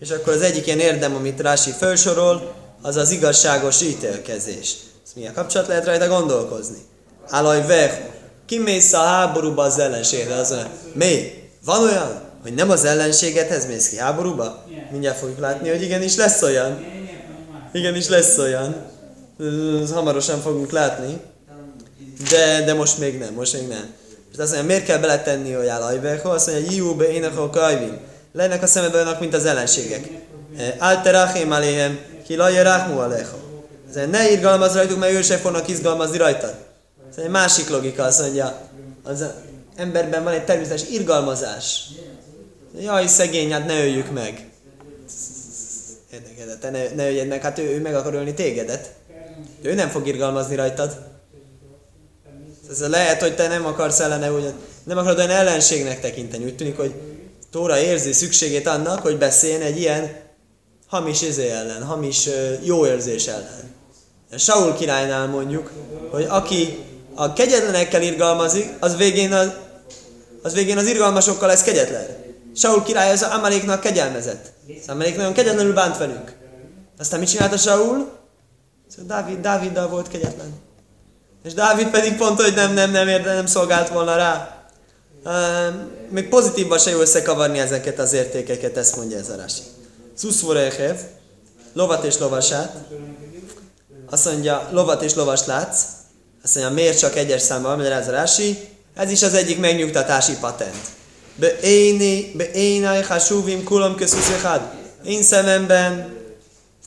és 0.00 0.10
akkor 0.10 0.32
az 0.32 0.40
egyik 0.40 0.66
ilyen 0.66 0.78
érdem, 0.78 1.14
amit 1.14 1.40
Rási 1.40 1.70
felsorol, 1.70 2.54
az 2.82 2.96
az 2.96 3.10
igazságos 3.10 3.82
ítélkezés. 3.82 4.74
Ez 5.04 5.10
milyen 5.14 5.34
kapcsolat 5.34 5.68
lehet 5.68 5.84
rajta 5.84 6.08
gondolkozni? 6.08 6.78
Állaj 7.28 7.66
vehu. 7.66 8.02
Kimész 8.46 8.92
a 8.92 9.02
háborúba 9.02 9.62
az 9.62 9.78
ellenségedre, 9.78 10.34
az 10.34 10.50
olyan, 10.50 10.68
mi? 10.92 11.32
Van 11.64 11.82
olyan, 11.82 12.20
hogy 12.44 12.54
nem 12.54 12.70
az 12.70 12.84
ellenségedhez 12.84 13.66
mész 13.66 13.88
ki 13.88 13.96
háborúba? 13.96 14.64
Mindjárt 14.90 15.18
fogjuk 15.18 15.38
látni, 15.38 15.68
hogy 15.68 15.82
igenis 15.82 16.16
lesz 16.16 16.42
olyan. 16.42 16.84
Igenis 17.72 18.08
lesz 18.08 18.38
olyan. 18.38 18.74
Hamarosan 19.92 20.40
fogunk 20.40 20.70
látni. 20.70 21.20
De, 22.30 22.64
de 22.64 22.74
most 22.74 22.98
még 22.98 23.18
nem, 23.18 23.34
most 23.34 23.52
még 23.52 23.68
nem. 23.68 23.92
És 24.32 24.38
azt 24.38 24.52
mondja, 24.52 24.68
miért 24.68 24.84
kell 24.84 24.98
beletenni, 24.98 25.52
hogy 25.52 25.66
áll 25.66 25.82
ajveho? 25.82 26.28
Azt 26.30 26.50
mondja, 26.50 26.70
Jiú 26.70 26.94
be 26.94 27.12
ének 27.12 27.38
a 27.38 27.50
kajvin. 27.50 27.98
Lennek 28.32 28.62
a 28.62 28.66
szemedben 28.66 29.00
olyanok, 29.00 29.20
mint 29.20 29.34
az 29.34 29.44
ellenségek. 29.44 30.08
Alterachém 30.78 31.50
aléhem, 31.50 31.98
ki 32.26 32.36
laje 32.36 32.62
ráhmú 32.62 32.98
aleho. 32.98 33.36
Ne 34.10 34.30
irgalmaz 34.30 34.74
rajtuk, 34.74 34.98
mert 34.98 35.12
ő 35.12 35.22
se 35.22 35.36
fognak 35.36 35.68
izgalmazni 35.68 36.18
rajtad. 36.18 36.54
Ez 37.10 37.24
egy 37.24 37.30
másik 37.30 37.68
logika, 37.68 38.02
azt 38.02 38.20
mondja, 38.20 38.58
az 39.02 39.24
emberben 39.76 40.24
van 40.24 40.32
egy 40.32 40.44
természetes 40.44 40.88
irgalmazás. 40.88 41.88
Jaj, 42.80 43.06
szegény, 43.06 43.52
hát 43.52 43.66
ne 43.66 43.80
öljük 43.80 44.12
meg. 44.12 44.48
Érdekel, 46.12 46.58
te 46.58 46.70
ne, 46.70 46.88
ne 46.94 47.06
öljed 47.06 47.28
meg, 47.28 47.42
hát 47.42 47.58
ő, 47.58 47.62
ő 47.62 47.80
meg 47.80 47.94
akar 47.94 48.14
ölni 48.14 48.34
tégedet. 48.34 48.92
Ő 49.62 49.74
nem 49.74 49.88
fog 49.88 50.06
irgalmazni 50.06 50.56
rajtad. 50.56 50.96
Ez 52.70 52.88
lehet, 52.88 53.20
hogy 53.20 53.34
te 53.34 53.48
nem 53.48 53.66
akarsz 53.66 54.00
ellene, 54.00 54.32
úgy, 54.32 54.52
nem 54.84 54.98
akarod 54.98 55.18
olyan 55.18 55.30
ellenségnek 55.30 56.00
tekinteni. 56.00 56.44
Úgy 56.44 56.56
tűnik, 56.56 56.76
hogy 56.76 56.94
Tóra 57.50 57.78
érzi 57.78 58.12
szükségét 58.12 58.66
annak, 58.66 59.00
hogy 59.00 59.18
beszéljen 59.18 59.60
egy 59.60 59.78
ilyen 59.78 60.16
hamis 60.86 61.22
izé 61.22 61.48
ellen, 61.48 61.82
hamis 61.82 62.28
jó 62.62 62.86
érzés 62.86 63.26
ellen. 63.26 63.74
Saul 64.36 64.74
királynál 64.74 65.26
mondjuk, 65.26 65.70
hogy 66.10 66.26
aki 66.28 66.78
a 67.14 67.32
kegyetlenekkel 67.32 68.02
irgalmazik, 68.02 68.68
az 68.80 68.96
végén 68.96 69.32
az, 69.32 69.52
az 70.42 70.54
végén 70.54 70.78
az 70.78 70.86
irgalmasokkal 70.86 71.48
lesz 71.48 71.62
kegyetlen. 71.62 72.23
Saul 72.54 72.82
király 72.82 73.10
az 73.10 73.22
Amaléknak 73.22 73.80
kegyelmezett. 73.80 74.52
Az 74.82 74.88
Amalék 74.88 75.16
nagyon 75.16 75.32
kegyetlenül 75.32 75.74
bánt 75.74 75.98
velünk. 75.98 76.32
Aztán 76.98 77.18
mit 77.20 77.28
csinálta 77.28 77.56
Saul? 77.56 78.12
Szóval 78.88 79.06
Dávid, 79.06 79.40
Dáviddal 79.40 79.88
volt 79.88 80.08
kegyetlen. 80.08 80.52
És 81.44 81.54
Dávid 81.54 81.90
pedig 81.90 82.16
pont, 82.16 82.40
hogy 82.40 82.54
nem, 82.54 82.72
nem, 82.72 82.90
nem, 82.90 83.08
érde, 83.08 83.34
nem 83.34 83.46
szolgált 83.46 83.88
volna 83.88 84.16
rá. 84.16 84.64
Uh, 85.24 85.74
még 86.10 86.28
pozitívban 86.28 86.78
se 86.78 86.90
jó 86.90 87.00
összekavarni 87.00 87.58
ezeket 87.58 87.98
az 87.98 88.12
értékeket, 88.12 88.76
ezt 88.76 88.96
mondja 88.96 89.18
ez 89.18 89.28
a 89.28 89.36
Rási. 89.36 89.62
Szuszvorechev, 90.14 90.96
lovat 91.72 92.04
és 92.04 92.18
lovasát. 92.18 92.76
Azt 94.10 94.24
mondja, 94.24 94.68
lovat 94.70 95.02
és 95.02 95.14
lovas 95.14 95.46
látsz. 95.46 95.82
Azt 96.42 96.54
mondja, 96.54 96.74
miért 96.74 96.98
csak 96.98 97.16
egyes 97.16 97.42
számban, 97.42 97.76
magyaráz 97.76 98.08
a 98.08 98.10
Rási. 98.10 98.68
Ez 98.94 99.10
is 99.10 99.22
az 99.22 99.34
egyik 99.34 99.58
megnyugtatási 99.58 100.36
patent. 100.40 100.76
Be 101.36 101.60
éni, 101.60 102.32
be 102.36 102.50
énai 102.50 103.02
hasúvim 103.02 103.64
kulom 103.64 103.94
közhuszéhád. 103.94 104.60
Én 105.06 105.22
szememben, 105.22 106.12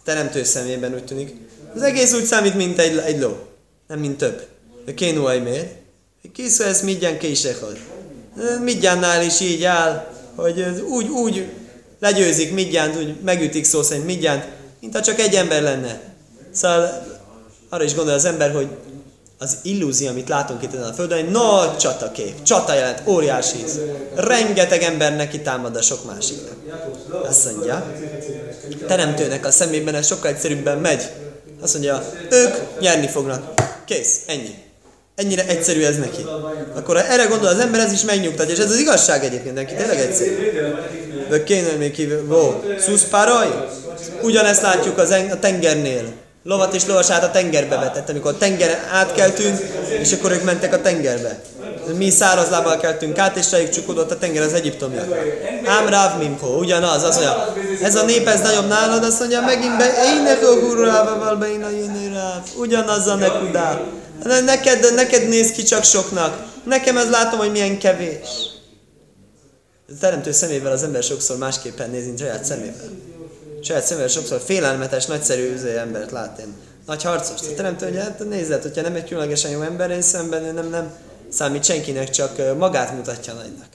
teremtő 0.03 0.43
szemében 0.43 0.93
úgy 0.93 1.05
tűnik. 1.05 1.35
Az 1.75 1.81
egész 1.81 2.13
úgy 2.13 2.25
számít, 2.25 2.55
mint 2.55 2.79
egy, 2.79 2.97
egy 2.97 3.19
ló. 3.19 3.37
Nem, 3.87 3.99
mint 3.99 4.17
több. 4.17 4.47
De 4.85 4.93
kénu 4.93 5.21
miért? 5.21 5.75
Kiszó 6.33 6.63
ez 6.63 6.81
midján 6.81 7.17
késehad. 7.17 7.77
Midjánnál 8.63 9.23
is 9.23 9.39
így 9.39 9.63
áll, 9.63 10.07
hogy 10.35 10.65
úgy, 10.89 11.07
úgy 11.07 11.45
legyőzik 11.99 12.53
Midjánt, 12.53 12.95
úgy 12.95 13.15
megütik 13.21 13.65
szó 13.65 13.81
szerint 13.81 14.05
Midjánt, 14.05 14.45
mint 14.79 14.95
ha 14.95 15.01
csak 15.01 15.19
egy 15.19 15.35
ember 15.35 15.61
lenne. 15.61 16.01
Szóval 16.51 17.07
arra 17.69 17.83
is 17.83 17.93
gondol 17.95 18.13
az 18.13 18.25
ember, 18.25 18.51
hogy 18.51 18.67
az 19.39 19.57
illúzió, 19.61 20.07
amit 20.09 20.29
látunk 20.29 20.63
itt 20.63 20.73
a 20.73 20.93
Földön, 20.93 21.17
egy 21.17 21.31
nagy 21.31 21.77
csatakép. 21.77 22.43
Csata 22.43 22.73
jelent, 22.73 23.01
óriási. 23.07 23.63
Rengeteg 24.15 24.81
ember 24.81 25.15
neki 25.15 25.41
támad 25.41 25.75
a 25.75 25.81
sok 25.81 26.05
másiknak. 26.05 26.55
Azt 27.27 27.51
mondja, 27.51 27.91
teremtőnek 28.87 29.45
a 29.45 29.51
szemében 29.51 29.95
ez 29.95 30.07
sokkal 30.07 30.29
egyszerűbben 30.31 30.77
megy. 30.77 31.09
Azt 31.61 31.73
mondja, 31.73 32.03
ők 32.29 32.79
nyerni 32.79 33.07
fognak. 33.07 33.53
Kész, 33.85 34.19
ennyi. 34.27 34.55
Ennyire 35.15 35.47
egyszerű 35.47 35.83
ez 35.83 35.97
neki. 35.97 36.25
Akkor 36.75 36.95
ha 36.95 37.05
erre 37.07 37.23
gondol 37.25 37.47
az 37.47 37.59
ember, 37.59 37.79
ez 37.79 37.91
is 37.91 38.03
megnyugtatja. 38.03 38.53
És 38.53 38.59
ez 38.59 38.69
az 38.71 38.79
igazság 38.79 39.23
egyébként 39.23 39.55
neki, 39.55 39.73
tényleg 39.75 39.99
egyszerű. 39.99 40.35
De 41.29 41.43
kéne 41.43 41.71
még 41.71 41.91
kívül. 41.91 42.25
Vó, 42.27 42.63
szuszpáraj? 42.79 43.67
Ugyanezt 44.21 44.61
látjuk 44.61 44.97
az 44.97 45.11
en- 45.11 45.31
a 45.31 45.39
tengernél. 45.39 46.03
Lovat 46.47 46.73
és 46.73 46.85
lovasát 46.85 47.23
a 47.23 47.31
tengerbe 47.31 47.77
vetett, 47.77 48.09
amikor 48.09 48.31
a 48.31 48.37
tenger 48.37 48.87
átkeltünk, 48.91 49.59
és 50.01 50.11
akkor 50.13 50.31
ők 50.31 50.43
mentek 50.43 50.73
a 50.73 50.81
tengerbe. 50.81 51.39
Mi 51.97 52.09
száraz 52.09 52.49
lábbal 52.49 52.77
keltünk 52.77 53.17
át, 53.17 53.37
és 53.37 53.51
rájuk 53.51 53.69
csukódott 53.69 54.11
a 54.11 54.17
tenger 54.17 54.41
az 54.43 54.53
egyiptomiak. 54.53 55.05
Ám 55.65 55.87
ráv 55.89 56.17
mimho, 56.19 56.57
ugyanaz, 56.57 57.03
az 57.03 57.15
mondja, 57.15 57.53
ez 57.81 57.95
a 57.95 58.05
nép 58.05 58.27
ez 58.27 58.41
nagyobb 58.41 58.67
nálad, 58.67 59.03
azt 59.03 59.19
mondja, 59.19 59.41
megint 59.41 59.77
be, 59.77 59.91
ének 60.15 60.43
a 60.43 61.35
be 61.35 61.47
én 61.47 62.13
ráv, 62.13 62.43
ugyanaz 62.57 63.07
a 63.07 63.15
nekudá. 63.15 63.81
Neked, 64.45 64.93
neked 64.95 65.27
néz 65.27 65.51
ki 65.51 65.63
csak 65.63 65.83
soknak, 65.83 66.43
nekem 66.63 66.97
ez 66.97 67.09
látom, 67.09 67.39
hogy 67.39 67.51
milyen 67.51 67.79
kevés. 67.79 68.29
A 69.89 69.93
teremtő 69.99 70.31
szemével 70.31 70.71
az 70.71 70.83
ember 70.83 71.03
sokszor 71.03 71.37
másképpen 71.37 71.89
néz, 71.89 72.05
mint 72.05 72.19
saját 72.19 72.45
szemével. 72.45 72.89
Saját 73.61 73.85
szemével 73.85 74.07
sokszor 74.07 74.39
félelmetes, 74.39 75.05
nagyszerű 75.05 75.53
üző 75.53 75.77
embert 75.77 76.11
lát 76.11 76.39
én. 76.39 76.53
Nagy 76.85 77.03
harcos. 77.03 77.47
A 77.47 77.53
teremtő, 77.55 77.85
hogy 77.85 77.97
hát 77.97 78.29
nézd, 78.29 78.61
hogyha 78.61 78.81
nem 78.81 78.95
egy 78.95 79.07
különlegesen 79.07 79.51
jó 79.51 79.61
ember, 79.61 79.91
én 79.91 80.01
szemben 80.01 80.53
nem, 80.53 80.69
nem 80.69 80.91
számít 81.29 81.63
senkinek, 81.63 82.09
csak 82.09 82.57
magát 82.57 82.93
mutatja 82.95 83.33
nagynak. 83.33 83.67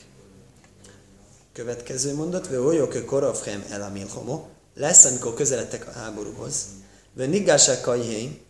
Következő 1.53 2.15
mondat, 2.15 2.49
ve 2.49 2.61
olyok 2.61 3.05
korofhem 3.07 3.65
el 3.71 3.83
a 3.83 3.91
milhomo, 3.93 4.43
lesz, 4.77 5.05
amikor 5.05 5.35
közeledtek 5.35 5.87
a 5.87 5.99
háborúhoz. 5.99 6.55
Ve 7.15 7.27
nigásák 7.27 7.81
kajhén, 7.81 8.41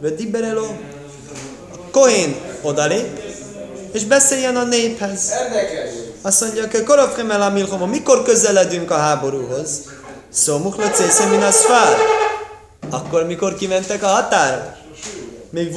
ve 0.00 0.08
diberelo, 0.08 0.66
a 1.72 1.90
kohén 1.90 2.36
odalép, 2.62 3.20
és 3.92 4.04
beszéljen 4.04 4.56
a 4.56 4.64
néphez. 4.64 5.30
Azt 6.22 6.40
mondja, 6.40 6.68
hogy 6.70 6.82
korofhem 6.82 7.30
el 7.30 7.42
a 7.42 7.50
milhomo, 7.50 7.86
mikor 7.86 8.22
közeledünk 8.22 8.90
a 8.90 8.96
háborúhoz? 8.96 9.82
Szomuk 10.30 10.76
lacésze 10.76 11.26
min 11.26 11.42
az 11.42 11.64
fár. 11.64 11.96
Akkor, 12.90 13.26
mikor 13.26 13.54
kimentek 13.54 14.02
a 14.02 14.06
határa. 14.06 14.76
Még. 15.50 15.72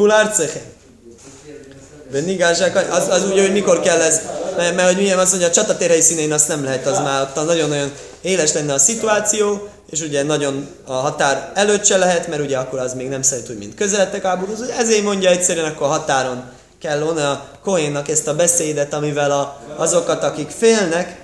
Benigázsák, 2.12 2.92
az, 2.92 3.08
az 3.10 3.26
úgy, 3.26 3.40
hogy 3.40 3.52
mikor 3.52 3.80
kell 3.80 4.02
ez, 4.02 4.22
mert, 4.58 4.76
mert 4.76 4.88
hogy 4.88 4.98
milyen 4.98 5.20
azt 5.20 5.30
mondja, 5.30 5.48
a 5.48 5.52
csatatér 5.52 5.90
helyszínén 5.90 6.34
azt 6.34 6.48
nem 6.48 6.64
lehet, 6.64 6.88
az 6.88 6.98
már 6.98 7.22
ott 7.22 7.46
nagyon-nagyon 7.46 7.92
éles 8.22 8.54
lenne 8.54 8.74
a 8.74 8.78
szituáció, 8.78 9.68
és 9.92 10.02
ugye 10.02 10.24
nagyon 10.24 10.68
a 10.86 10.94
határ 10.94 11.52
előtt 11.54 11.86
se 11.86 11.98
lehet, 11.98 12.28
mert 12.28 12.42
ugye 12.42 12.58
akkor 12.58 12.80
az 12.80 12.94
még 12.94 13.10
nem 13.10 13.22
szerint 13.22 13.50
úgy, 13.50 13.58
mint 13.58 13.76
közeledtek 13.76 14.24
háborúhoz. 14.24 14.62
Ezért 14.62 15.04
mondja 15.04 15.30
egyszerűen, 15.30 15.66
akkor 15.66 15.88
a 15.88 15.90
határon 15.90 16.44
kell 16.82 17.00
volna 17.00 17.30
a 17.30 17.46
Kohénnak 17.64 18.10
ezt 18.10 18.28
a 18.28 18.36
beszédet, 18.36 18.94
amivel 18.94 19.32
a, 19.32 19.62
azokat, 19.76 20.24
akik 20.24 20.50
félnek, 20.50 21.21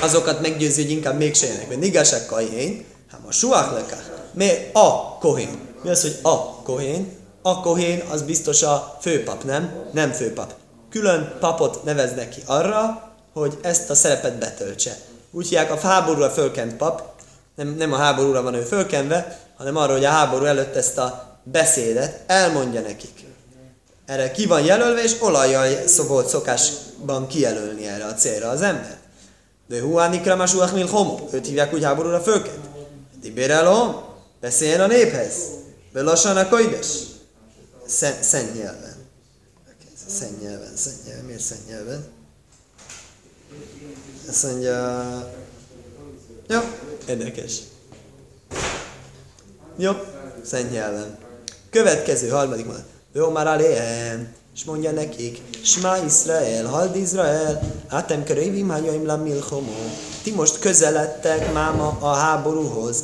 azokat 0.00 0.40
meggyőzi, 0.40 0.82
hogy 0.82 0.90
inkább 0.90 1.16
mégse 1.16 1.46
jönnek. 1.46 1.68
Mert 1.68 1.84
igazság 1.84 2.26
kohén, 2.26 2.84
hát 3.10 3.20
a 3.28 3.32
suák 3.32 3.72
leká. 3.72 3.96
Mi 4.32 4.50
a 4.72 5.18
kohén? 5.18 5.58
Mi 5.82 5.90
az, 5.90 6.02
hogy 6.02 6.18
a 6.22 6.62
kohén? 6.62 7.16
A 7.42 7.60
kohén 7.60 8.02
az 8.10 8.22
biztos 8.22 8.62
a 8.62 8.96
főpap, 9.00 9.44
nem? 9.44 9.72
Nem 9.92 10.12
főpap. 10.12 10.54
Külön 10.90 11.36
papot 11.40 11.84
neveznek 11.84 12.28
ki 12.28 12.42
arra, 12.46 13.12
hogy 13.32 13.58
ezt 13.62 13.90
a 13.90 13.94
szerepet 13.94 14.38
betöltse. 14.38 14.96
Úgy 15.30 15.48
hívják 15.48 15.70
a 15.70 15.78
háborúra 15.78 16.30
fölkent 16.30 16.76
pap, 16.76 17.02
nem, 17.56 17.68
nem 17.68 17.92
a 17.92 17.96
háborúra 17.96 18.42
van 18.42 18.54
ő 18.54 18.60
fölkenve, 18.60 19.38
hanem 19.56 19.76
arra, 19.76 19.92
hogy 19.92 20.04
a 20.04 20.10
háború 20.10 20.44
előtt 20.44 20.76
ezt 20.76 20.98
a 20.98 21.38
beszédet 21.42 22.20
elmondja 22.26 22.80
nekik. 22.80 23.24
Erre 24.06 24.30
ki 24.30 24.46
van 24.46 24.64
jelölve, 24.64 25.02
és 25.02 25.16
olajjal 25.20 25.66
volt 26.08 26.28
szokásban 26.28 27.26
kijelölni 27.26 27.86
erre 27.86 28.04
a 28.04 28.14
célra 28.14 28.48
az 28.48 28.62
ember. 28.62 28.95
De 29.68 29.80
huánikra 29.80 30.36
masuach 30.36 30.74
mil 30.74 30.86
homo. 30.86 31.28
Őt 31.32 31.46
hívják 31.46 31.72
úgy 31.74 31.84
háborúra 31.84 32.20
fölket. 32.20 32.58
Dibérelom, 33.20 34.04
beszéljen 34.40 34.80
a 34.80 34.86
néphez. 34.86 35.34
Belassan 35.92 36.36
a 36.36 36.48
koides. 36.48 36.86
Szent, 37.86 38.22
szent 38.22 38.54
nyelven. 38.54 38.94
Szent 40.08 40.42
nyelven, 40.42 40.76
szent 40.76 41.06
nyelven. 41.06 41.24
Miért 41.24 41.40
szent 41.40 41.68
nyelven? 41.68 42.04
Azt 44.28 44.42
mondja... 44.42 45.32
Jó, 46.48 46.60
érdekes. 47.08 47.58
Jó, 49.76 49.92
szent 50.44 50.70
nyelven. 50.70 51.18
Következő, 51.70 52.28
harmadik 52.28 52.66
mondat. 52.66 52.84
ő 53.12 53.26
már 53.26 53.46
aléhem, 53.46 54.34
és 54.56 54.64
mondja 54.64 54.90
nekik, 54.90 55.42
Smá 55.62 56.04
Israel, 56.04 56.66
Hald 56.66 56.96
Izrael, 56.96 57.60
Átem 57.88 58.24
Kerévim 58.24 58.68
Hanyaim 58.68 59.06
la 59.06 59.16
Milchomó. 59.16 59.90
Ti 60.22 60.30
most 60.30 60.58
közeledtek 60.58 61.52
máma 61.52 61.96
a 62.00 62.14
háborúhoz, 62.14 63.02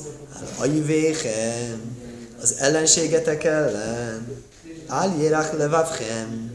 a 0.58 0.64
jvéchem, 0.64 1.96
az 2.42 2.54
ellenségetek 2.58 3.44
ellen. 3.44 4.44
Áll 4.86 5.10
Jerach 5.20 5.54
levavchem. 5.56 6.50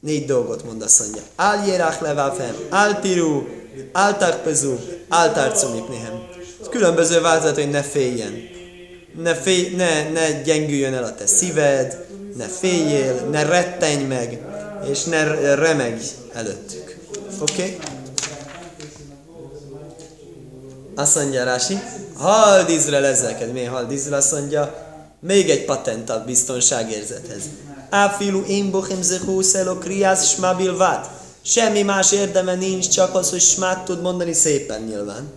Négy 0.00 0.24
dolgot 0.24 0.64
mond 0.64 0.82
azt 0.82 1.00
mondja. 1.00 1.22
Tiru, 3.00 3.42
Áll 3.92 4.16
Tarpezu, 4.16 4.76
Áll 5.08 5.32
Tarcumipnéhem. 5.32 6.28
Különböző 6.70 7.20
változat, 7.20 7.54
hogy 7.54 7.70
ne 7.70 7.82
féljen. 7.82 8.32
Ne, 9.16 9.34
félj, 9.34 9.74
ne, 9.76 10.10
ne 10.10 10.42
gyengüljön 10.42 10.94
el 10.94 11.04
a 11.04 11.14
te 11.14 11.26
szíved, 11.26 12.08
ne 12.36 12.46
féljél, 12.46 13.14
ne 13.30 13.42
rettenj 13.42 14.02
meg, 14.02 14.40
és 14.90 15.04
ne 15.04 15.54
remegj 15.54 16.02
előttük. 16.32 16.98
Oké? 17.40 17.52
Okay? 17.52 17.78
Azt 20.94 21.14
mondja 21.14 21.44
Rási, 21.44 21.78
Hald 22.16 22.68
Izrael 22.68 23.04
ezzelked, 23.04 23.52
miért 23.52 23.70
Hald 23.70 23.92
Izrael? 23.92 24.18
Azt 24.18 24.32
mondja, 24.32 24.74
még 25.20 25.50
egy 25.50 25.64
patent 25.64 26.10
a 26.10 26.22
biztonságérzethez. 26.26 27.42
Áfilu 27.90 28.44
én 28.44 28.70
bochem 28.70 29.02
zehúszelo 29.02 29.78
kriász 29.78 30.28
smabilvát. 30.28 31.10
Semmi 31.42 31.82
más 31.82 32.12
érdeme 32.12 32.54
nincs, 32.54 32.88
csak 32.88 33.14
az, 33.14 33.30
hogy 33.30 33.40
smát 33.40 33.84
tud 33.84 34.00
mondani 34.00 34.32
szépen 34.32 34.82
nyilván. 34.82 35.28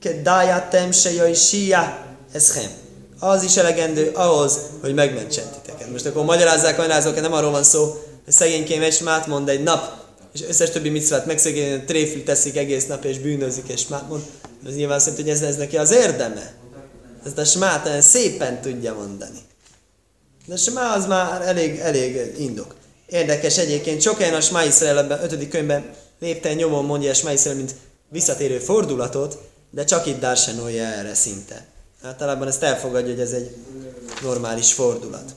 Kedájátem 0.00 0.92
se 0.92 1.12
jaj 1.12 1.34
sia, 1.34 1.98
ez 2.32 2.54
hem. 2.54 2.70
Az 3.18 3.42
is 3.42 3.56
elegendő 3.56 4.10
ahhoz, 4.14 4.58
hogy 4.80 4.94
megmentsen 4.94 5.44
titeket. 5.44 5.61
Most 5.90 6.06
akkor 6.06 6.24
magyarázzák, 6.24 6.76
magyarázok, 6.76 7.20
nem 7.20 7.32
arról 7.32 7.50
van 7.50 7.62
szó, 7.62 7.82
hogy 8.24 8.32
szegénykém 8.32 8.82
egy 8.82 8.92
smát 8.92 9.26
mond 9.26 9.48
egy 9.48 9.62
nap, 9.62 10.00
és 10.34 10.42
összes 10.48 10.70
többi 10.70 10.88
micvát 10.88 11.26
megszegényen 11.26 11.86
tréfli 11.86 12.22
teszik 12.22 12.56
egész 12.56 12.86
nap, 12.86 13.04
és 13.04 13.18
bűnözik, 13.18 13.68
és 13.68 13.80
smát 13.80 14.08
mond. 14.08 14.22
Ez 14.66 14.74
nyilván 14.74 14.98
szerint, 14.98 15.20
hogy 15.20 15.30
ez, 15.30 15.42
ez 15.42 15.56
neki 15.56 15.76
az 15.76 15.90
érdeme. 15.90 16.52
Ezt 17.26 17.38
a 17.38 17.44
smát 17.44 18.02
szépen 18.02 18.60
tudja 18.60 18.94
mondani. 18.94 19.38
De 20.46 20.56
smá 20.56 20.94
az 20.94 21.06
már 21.06 21.42
elég, 21.42 21.78
elég 21.78 22.34
indok. 22.38 22.74
Érdekes 23.06 23.58
egyébként, 23.58 24.02
sok 24.02 24.18
helyen 24.18 24.34
a 24.34 24.40
Smá 24.40 24.64
Iszrael 24.64 24.98
ebben, 24.98 25.22
ötödik 25.22 25.48
könyvben 25.48 25.84
lépten 26.20 26.54
nyomon 26.54 26.84
mondja 26.84 27.10
a 27.10 27.14
Smá 27.14 27.32
mint 27.54 27.74
visszatérő 28.08 28.58
fordulatot, 28.58 29.38
de 29.70 29.84
csak 29.84 30.06
itt 30.06 30.20
dársenolja 30.20 30.84
erre 30.84 31.14
szinte. 31.14 31.66
Általában 32.02 32.48
ezt 32.48 32.62
elfogadja, 32.62 33.10
hogy 33.10 33.20
ez 33.20 33.32
egy 33.32 33.56
normális 34.22 34.72
fordulat. 34.72 35.34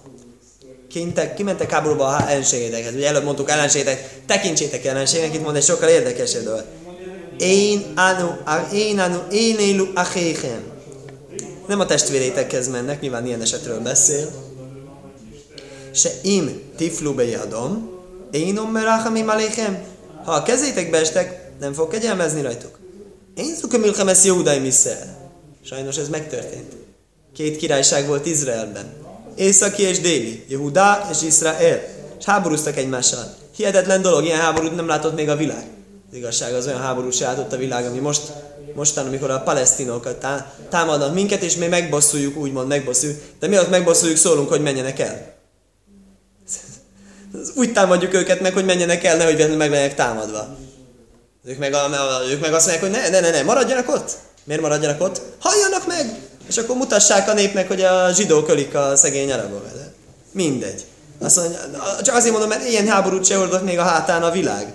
Kintek, 0.95 1.33
kimentek 1.33 1.71
háborúba 1.71 2.05
a 2.07 2.29
ellenségedekhez. 2.29 2.93
Ugye 2.93 3.07
előbb 3.07 3.23
mondtuk 3.23 3.49
ellenségedek, 3.49 4.19
tekintsétek 4.25 4.85
ellenségnek, 4.85 5.33
itt 5.33 5.41
mond 5.41 5.55
egy 5.55 5.63
sokkal 5.63 5.89
érdekesebb 5.89 6.43
dolog. 6.43 6.63
Én 7.37 7.93
anu, 7.95 8.29
én 8.73 8.99
anu, 8.99 9.17
én 9.31 9.57
élu 9.59 9.85
achéchem. 9.93 10.63
Nem 11.67 11.79
a 11.79 11.85
testvérétekhez 11.85 12.67
mennek, 12.67 13.01
nyilván 13.01 13.25
ilyen 13.25 13.41
esetről 13.41 13.79
beszél. 13.79 14.31
Se 15.93 16.09
im 16.21 16.61
tiflu 16.77 17.13
bejadom, 17.13 17.89
én 18.31 18.57
ommerachamim 18.57 19.29
aléchem. 19.29 19.83
Ha 20.23 20.31
a 20.31 20.43
kezétekbe 20.43 20.97
estek, 20.97 21.51
nem 21.59 21.73
fog 21.73 21.89
kegyelmezni 21.89 22.41
rajtuk. 22.41 22.79
Én 23.35 23.55
szukamilchem 23.55 24.07
ezt 24.07 24.25
Jehudai 24.25 24.59
Misszel. 24.59 25.31
Sajnos 25.65 25.97
ez 25.97 26.09
megtörtént. 26.09 26.73
Két 27.33 27.57
királyság 27.57 28.07
volt 28.07 28.25
Izraelben. 28.25 29.04
Északi 29.35 29.83
és 29.83 29.99
déli. 29.99 30.45
Jehuda 30.47 31.07
és 31.11 31.21
Izrael. 31.21 31.81
És 32.19 32.25
háborúztak 32.25 32.77
egymással. 32.77 33.35
Hihetetlen 33.55 34.01
dolog, 34.01 34.23
ilyen 34.23 34.39
háborút 34.39 34.75
nem 34.75 34.87
látott 34.87 35.15
még 35.15 35.29
a 35.29 35.35
világ. 35.35 35.65
Az 36.11 36.17
igazság 36.17 36.53
az 36.53 36.67
olyan 36.67 36.81
háború 36.81 37.11
se 37.11 37.25
látott 37.25 37.53
a 37.53 37.57
világ, 37.57 37.85
ami 37.85 37.99
most, 37.99 38.21
mostan, 38.75 39.07
amikor 39.07 39.29
a 39.29 39.39
palesztinokat 39.39 40.15
tá, 40.15 40.53
támadnak 40.69 41.13
minket, 41.13 41.41
és 41.41 41.55
mi 41.55 41.67
megbosszuljuk, 41.67 42.37
úgymond 42.37 42.67
megbosszuljuk. 42.67 43.19
De 43.39 43.47
mi 43.47 43.57
ott 43.57 43.69
megbosszuljuk, 43.69 44.17
szólunk, 44.17 44.49
hogy 44.49 44.61
menjenek 44.61 44.99
el. 44.99 45.33
Úgy 47.55 47.73
támadjuk 47.73 48.13
őket 48.13 48.41
meg, 48.41 48.53
hogy 48.53 48.65
menjenek 48.65 49.03
el, 49.03 49.17
nehogy 49.17 49.37
meg 49.57 49.69
legyenek 49.69 49.95
támadva. 49.95 50.57
Ők 51.45 51.57
meg, 51.57 51.73
a, 51.73 51.89
ők 52.29 52.41
meg 52.41 52.53
azt 52.53 52.67
mondják, 52.67 52.91
hogy 52.91 53.01
ne, 53.01 53.09
ne, 53.09 53.19
ne, 53.19 53.29
ne, 53.29 53.43
maradjanak 53.43 53.89
ott. 53.89 54.17
Miért 54.43 54.61
maradjanak 54.61 55.01
ott? 55.01 55.21
Halljanak 55.39 55.87
meg! 55.87 56.05
És 56.47 56.57
akkor 56.57 56.75
mutassák 56.75 57.29
a 57.29 57.33
népnek, 57.33 57.67
hogy 57.67 57.81
a 57.81 58.13
zsidók 58.13 58.49
ölik 58.49 58.75
a 58.75 58.95
szegény 58.95 59.31
arabok. 59.31 59.65
Mindegy. 60.31 60.85
Azt 61.19 61.35
mondja, 61.35 61.59
csak 62.03 62.15
azért 62.15 62.31
mondom, 62.31 62.49
mert 62.49 62.69
ilyen 62.69 62.87
háborút 62.87 63.25
se 63.25 63.37
oldott 63.37 63.63
még 63.63 63.79
a 63.79 63.83
hátán 63.83 64.23
a 64.23 64.31
világ. 64.31 64.73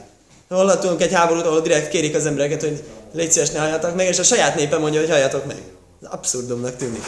Hallhatunk 0.48 1.02
egy 1.02 1.12
háborút, 1.12 1.46
ahol 1.46 1.60
direkt 1.60 1.88
kérik 1.88 2.14
az 2.14 2.26
embereket, 2.26 2.60
hogy 2.60 2.82
légy 3.12 3.32
szíves, 3.32 3.50
ne 3.50 3.58
halljatok 3.58 3.94
meg, 3.94 4.06
és 4.06 4.18
a 4.18 4.22
saját 4.22 4.54
népe 4.54 4.78
mondja, 4.78 5.00
hogy 5.00 5.10
halljatok 5.10 5.46
meg. 5.46 5.62
Abszurdumnak 6.02 6.76
tűnik. 6.76 7.04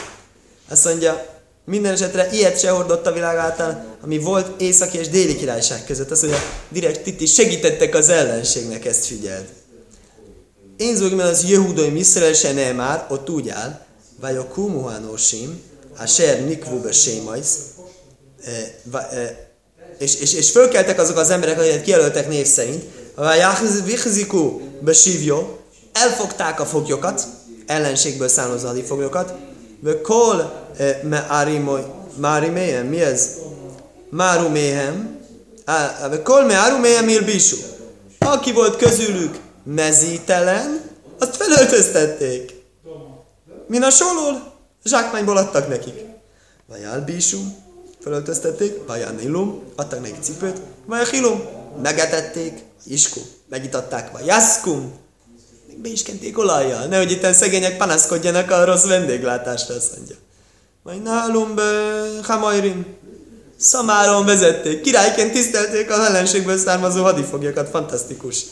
Azt 0.69 0.85
mondja, 0.85 1.25
minden 1.65 1.93
esetre 1.93 2.29
ilyet 2.31 2.59
se 2.59 2.69
hordott 2.69 3.07
a 3.07 3.11
világ 3.11 3.37
által, 3.37 3.83
ami 4.03 4.17
volt 4.17 4.61
északi 4.61 4.97
és 4.97 5.09
déli 5.09 5.35
királyság 5.35 5.85
között. 5.85 6.11
Azt 6.11 6.21
mondja, 6.21 6.41
direkt 6.69 7.07
itt 7.07 7.21
is 7.21 7.33
segítettek 7.33 7.95
az 7.95 8.09
ellenségnek, 8.09 8.85
ezt 8.85 9.05
figyeld. 9.05 9.45
Én 10.77 10.95
zogim 10.95 11.19
az 11.19 11.49
Jehudai 11.49 11.89
Miszrel 11.89 12.33
se 12.33 12.73
már, 12.73 13.05
ott 13.09 13.29
úgy 13.29 13.49
áll, 13.49 13.82
vagy 14.23 14.35
a 14.35 14.47
kumuhanosim, 14.47 15.61
a 15.97 16.05
ser 16.05 16.45
nikvu 16.45 16.79
be 16.79 16.91
sémajsz, 16.91 17.57
és, 19.97 20.15
és, 20.15 20.33
és 20.33 20.51
fölkeltek 20.51 20.99
azok 20.99 21.17
az 21.17 21.29
emberek, 21.29 21.59
akiket 21.59 21.81
kijelöltek 21.81 22.27
név 22.27 22.45
szerint, 22.45 22.83
vagy 23.15 23.39
vichziku 23.85 24.61
be 24.79 24.93
sívjó, 24.93 25.57
elfogták 25.93 26.59
a 26.59 26.65
foglyokat, 26.65 27.27
ellenségből 27.65 28.27
származó 28.27 28.69
foglyokat, 28.85 29.33
ve 29.79 30.01
kol 30.01 30.67
me 31.03 31.27
áriméhem, 32.21 32.87
mi 32.87 33.01
ez? 33.01 33.29
Máruméhem, 34.09 35.19
kol 36.23 36.45
me 36.45 36.55
áruméhem 36.55 37.07
ilbisú. 37.07 37.57
Aki 38.19 38.51
volt 38.51 38.77
közülük 38.77 39.39
mezítelen, 39.63 40.81
azt 41.19 41.35
felöltöztették. 41.35 42.62
Min 43.67 43.83
a 43.83 43.89
solol, 43.89 44.53
zsákmányból 44.85 45.37
adtak 45.37 45.67
nekik. 45.67 46.05
Vagy 46.67 46.83
albísú, 46.83 47.37
felöltöztették, 47.99 48.87
vagy 48.87 49.05
nilum, 49.21 49.63
adtak 49.75 50.01
nekik 50.01 50.21
cipőt, 50.21 50.57
a 50.87 50.95
hilum, 50.95 51.41
megetették, 51.81 52.63
isku, 52.85 53.19
megitatták, 53.49 54.11
vagy 54.11 54.25
jaszkum, 54.25 54.93
még 55.67 55.77
be 55.77 55.89
is 55.89 56.03
kenték 56.03 56.37
olajjal, 56.37 56.85
nehogy 56.85 57.11
itt 57.11 57.33
szegények 57.33 57.77
panaszkodjanak 57.77 58.51
a 58.51 58.65
rossz 58.65 58.85
vendéglátásra, 58.85 59.75
azt 59.75 59.95
mondja. 59.95 60.15
Vagy 60.83 61.01
nálunk 61.01 61.53
be 61.53 61.63
hamajrim, 62.23 62.85
szamáron 63.57 64.25
vezették, 64.25 64.81
királyként 64.81 65.31
tisztelték 65.31 65.91
az 65.91 65.99
ellenségből 65.99 66.57
származó 66.57 67.03
hadifoglyokat, 67.03 67.69
fantasztikus. 67.69 68.45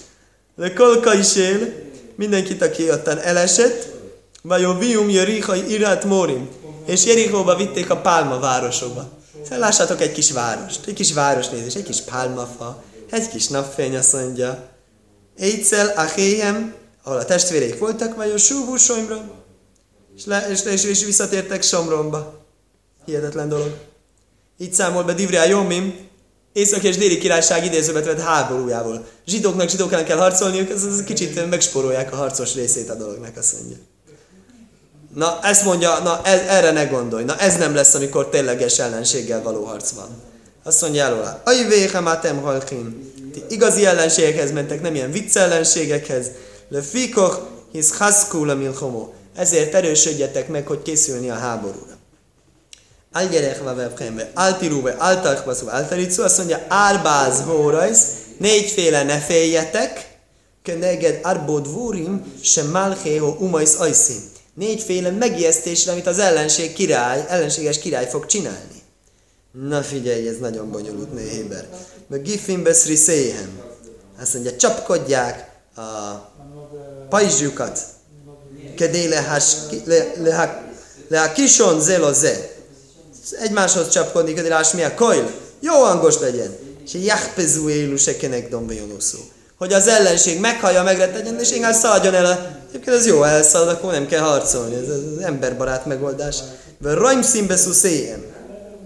De 0.55 0.73
kolka 0.73 1.13
is 1.13 1.35
él, 1.35 1.73
mindenkit, 2.15 2.61
aki 2.61 2.89
ottan 2.89 3.19
elesett, 3.19 3.90
vagy 4.41 4.63
a 4.63 4.77
vium 4.77 5.09
Jerichai 5.09 5.71
irát 5.71 6.05
Morim, 6.05 6.49
és 6.85 7.05
Jerichóba 7.05 7.55
vitték 7.55 7.89
a 7.89 7.97
pálma 7.97 8.39
városokba. 8.39 9.09
Lássátok 9.49 10.01
egy 10.01 10.11
kis 10.11 10.31
várost, 10.31 10.87
egy 10.87 10.93
kis 10.93 11.13
városnézés, 11.13 11.75
egy 11.75 11.83
kis 11.83 12.01
pálmafa, 12.01 12.83
egy 13.09 13.29
kis 13.29 13.47
napfény, 13.47 13.95
azt 13.95 14.13
mondja. 14.13 14.69
Éjszel 15.37 15.87
Achéhem, 15.87 16.73
ahol 17.03 17.17
a 17.19 17.25
testvéreik 17.25 17.79
voltak, 17.79 18.15
vagy 18.15 18.29
a 18.29 18.37
Súvú 18.37 18.75
és, 20.15 20.25
le, 20.25 20.47
és, 20.49 20.63
és, 20.63 20.83
és 20.83 21.05
visszatértek 21.05 21.63
Somromba. 21.63 22.45
Hihetetlen 23.05 23.49
dolog. 23.49 23.77
Így 24.57 24.73
számol 24.73 25.03
be 25.03 25.13
Divriá 25.13 25.45
Jomim, 25.45 26.09
Észak 26.53 26.83
és 26.83 26.97
déli 26.97 27.17
királyság 27.17 27.65
idézőbet 27.65 28.05
vett 28.05 28.19
háborújából. 28.19 29.05
Zsidóknak 29.25 29.69
zsidók 29.69 29.91
ellen 29.91 30.05
kell 30.05 30.17
harcolniuk, 30.17 30.69
ez, 30.69 30.83
ez 30.83 31.03
kicsit 31.03 31.49
megsporolják 31.49 32.13
a 32.13 32.15
harcos 32.15 32.55
részét 32.55 32.89
a 32.89 32.95
dolognak, 32.95 33.37
azt 33.37 33.53
mondja. 33.53 33.77
Na, 35.13 35.39
ezt 35.43 35.63
mondja, 35.63 35.99
na 35.99 36.21
ez, 36.23 36.39
erre 36.47 36.71
ne 36.71 36.85
gondolj. 36.85 37.23
Na, 37.23 37.37
ez 37.37 37.57
nem 37.57 37.75
lesz, 37.75 37.93
amikor 37.93 38.29
tényleges 38.29 38.79
ellenséggel 38.79 39.41
való 39.41 39.63
harc 39.63 39.89
van. 39.89 40.09
Azt 40.63 40.81
mondja 40.81 41.05
alá, 41.05 41.41
Aj 41.45 41.67
véhematem 41.67 42.41
halkin. 42.41 43.13
Ti 43.33 43.43
igazi 43.49 43.85
ellenségekhez 43.85 44.51
mentek, 44.51 44.81
nem 44.81 44.95
ilyen 44.95 45.11
vicc 45.11 45.35
ellenségekhez. 45.35 46.27
Le 46.69 46.81
fikoch 46.81 47.39
hisz 47.71 47.97
haszkul 47.97 48.55
milchomó. 48.55 49.13
Ezért 49.35 49.73
erősödjetek 49.73 50.47
meg, 50.47 50.67
hogy 50.67 50.81
készülni 50.81 51.29
a 51.29 51.33
háborúra. 51.33 51.99
Algyerek 53.13 53.63
vevkembe, 53.63 54.31
altirúbe, 54.33 54.95
altarkbaszú, 54.99 55.67
altaritszú, 55.67 56.23
azt 56.23 56.37
mondja, 56.37 56.65
árbáz 56.67 57.41
hórajsz, 57.41 58.05
négyféle 58.37 59.03
ne 59.03 59.19
féljetek, 59.19 60.17
keneged 60.63 61.19
arbod 61.23 61.71
vúrim, 61.71 62.33
se 62.41 62.63
malchého 62.63 63.35
umajsz 63.39 63.79
Négyféle 64.53 65.09
megijesztésre, 65.09 65.91
amit 65.91 66.07
az 66.07 66.19
ellenség 66.19 66.73
király, 66.73 67.25
ellenséges 67.27 67.79
király 67.79 68.09
fog 68.09 68.25
csinálni. 68.25 68.81
Na 69.51 69.81
figyelj, 69.81 70.27
ez 70.27 70.37
nagyon 70.37 70.71
bonyolult 70.71 71.13
néhéber. 71.13 71.67
Meg 72.07 72.21
gifin 72.21 72.63
beszri 72.63 72.95
széhen. 72.95 73.49
Azt 74.21 74.33
mondja, 74.33 74.55
csapkodják 74.55 75.49
a 75.75 75.81
pajzsukat. 77.09 77.79
Kedé 78.75 79.07
le, 79.07 79.41
le, 80.17 80.71
le 81.07 81.21
a 81.21 81.31
kison 81.31 81.81
zelo 81.81 82.13
ze. 82.13 82.55
Egymáshoz 83.39 83.89
csapkodni, 83.89 84.33
kedé 84.33 84.47
lehás 84.47 84.71
mi 84.71 84.83
a 84.83 84.93
koil. 84.93 85.31
Jó 85.59 85.73
hangos 85.73 86.19
legyen. 86.19 86.57
És 86.85 86.93
jachpezú 86.93 87.69
élu 87.69 87.97
se 87.97 88.17
kenek. 88.17 88.55
Hogy 89.57 89.73
az 89.73 89.87
ellenség 89.87 90.39
meghallja, 90.39 90.83
megrettegyen, 90.83 91.39
és 91.39 91.51
inkább 91.51 91.73
szaladjon 91.73 92.13
el. 92.13 92.60
Egyébként 92.71 92.95
ez 92.95 93.05
jó, 93.05 93.23
elszalad, 93.23 93.67
akkor 93.67 93.91
nem 93.91 94.05
kell 94.07 94.21
harcolni. 94.21 94.75
Ez 94.75 94.89
az 94.89 95.23
emberbarát 95.23 95.85
megoldás. 95.85 96.37
Rajm 96.81 97.21
színbe 97.21 97.55
széjem. 97.57 98.23